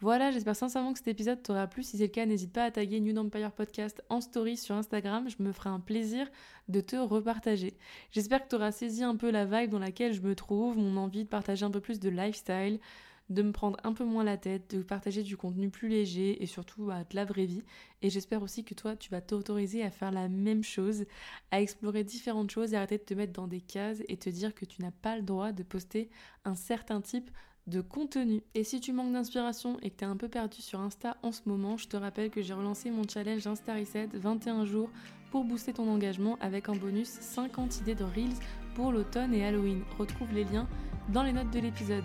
Voilà, 0.00 0.30
j'espère 0.30 0.56
sincèrement 0.56 0.94
que 0.94 0.98
cet 1.00 1.08
épisode 1.08 1.42
t'aura 1.42 1.66
plu. 1.66 1.82
Si 1.82 1.98
c'est 1.98 2.04
le 2.04 2.08
cas, 2.08 2.24
n'hésite 2.24 2.54
pas 2.54 2.64
à 2.64 2.70
taguer 2.70 3.00
New 3.00 3.14
Empire 3.18 3.52
Podcast 3.52 4.02
en 4.08 4.22
story 4.22 4.56
sur 4.56 4.74
Instagram. 4.76 5.28
Je 5.28 5.42
me 5.42 5.52
ferai 5.52 5.68
un 5.68 5.78
plaisir 5.78 6.26
de 6.68 6.80
te 6.80 6.96
repartager. 6.96 7.76
J'espère 8.12 8.42
que 8.42 8.48
tu 8.48 8.56
auras 8.56 8.72
saisi 8.72 9.04
un 9.04 9.16
peu 9.16 9.30
la 9.30 9.44
vibe 9.44 9.72
dans 9.72 9.78
laquelle 9.78 10.14
je 10.14 10.22
me 10.22 10.34
trouve, 10.34 10.78
mon 10.78 10.96
envie 10.96 11.24
de 11.24 11.28
partager 11.28 11.66
un 11.66 11.70
peu 11.70 11.80
plus 11.80 12.00
de 12.00 12.08
lifestyle, 12.08 12.80
de 13.28 13.42
me 13.42 13.52
prendre 13.52 13.78
un 13.84 13.92
peu 13.92 14.04
moins 14.04 14.24
la 14.24 14.36
tête, 14.36 14.74
de 14.74 14.82
partager 14.82 15.22
du 15.22 15.36
contenu 15.36 15.68
plus 15.68 15.88
léger 15.88 16.42
et 16.42 16.46
surtout 16.46 16.86
bah, 16.86 17.04
de 17.08 17.16
la 17.16 17.24
vraie 17.24 17.46
vie. 17.46 17.62
Et 18.02 18.10
j'espère 18.10 18.42
aussi 18.42 18.64
que 18.64 18.74
toi, 18.74 18.96
tu 18.96 19.10
vas 19.10 19.20
t'autoriser 19.20 19.82
à 19.82 19.90
faire 19.90 20.12
la 20.12 20.28
même 20.28 20.62
chose, 20.62 21.04
à 21.50 21.60
explorer 21.60 22.04
différentes 22.04 22.50
choses 22.50 22.72
et 22.72 22.76
arrêter 22.76 22.98
de 22.98 23.02
te 23.02 23.14
mettre 23.14 23.32
dans 23.32 23.48
des 23.48 23.60
cases 23.60 24.02
et 24.08 24.16
te 24.16 24.30
dire 24.30 24.54
que 24.54 24.64
tu 24.64 24.82
n'as 24.82 24.92
pas 24.92 25.16
le 25.16 25.22
droit 25.22 25.52
de 25.52 25.62
poster 25.62 26.08
un 26.44 26.54
certain 26.54 27.00
type 27.00 27.30
de 27.66 27.80
contenu. 27.80 28.42
Et 28.54 28.62
si 28.62 28.80
tu 28.80 28.92
manques 28.92 29.12
d'inspiration 29.12 29.78
et 29.82 29.90
que 29.90 29.96
tu 29.96 30.04
es 30.04 30.06
un 30.06 30.16
peu 30.16 30.28
perdu 30.28 30.62
sur 30.62 30.80
Insta 30.80 31.16
en 31.22 31.32
ce 31.32 31.42
moment, 31.46 31.76
je 31.76 31.88
te 31.88 31.96
rappelle 31.96 32.30
que 32.30 32.42
j'ai 32.42 32.54
relancé 32.54 32.90
mon 32.90 33.02
challenge 33.08 33.46
Insta 33.46 33.74
Reset 33.74 34.08
21 34.14 34.64
jours 34.64 34.90
pour 35.30 35.44
booster 35.44 35.72
ton 35.72 35.88
engagement 35.90 36.38
avec 36.40 36.68
en 36.68 36.76
bonus 36.76 37.08
50 37.08 37.80
idées 37.80 37.96
de 37.96 38.04
Reels 38.04 38.38
pour 38.74 38.92
l'automne 38.92 39.34
et 39.34 39.44
Halloween. 39.44 39.82
Retrouve 39.98 40.32
les 40.32 40.44
liens 40.44 40.68
dans 41.08 41.24
les 41.24 41.32
notes 41.32 41.50
de 41.50 41.58
l'épisode. 41.58 42.04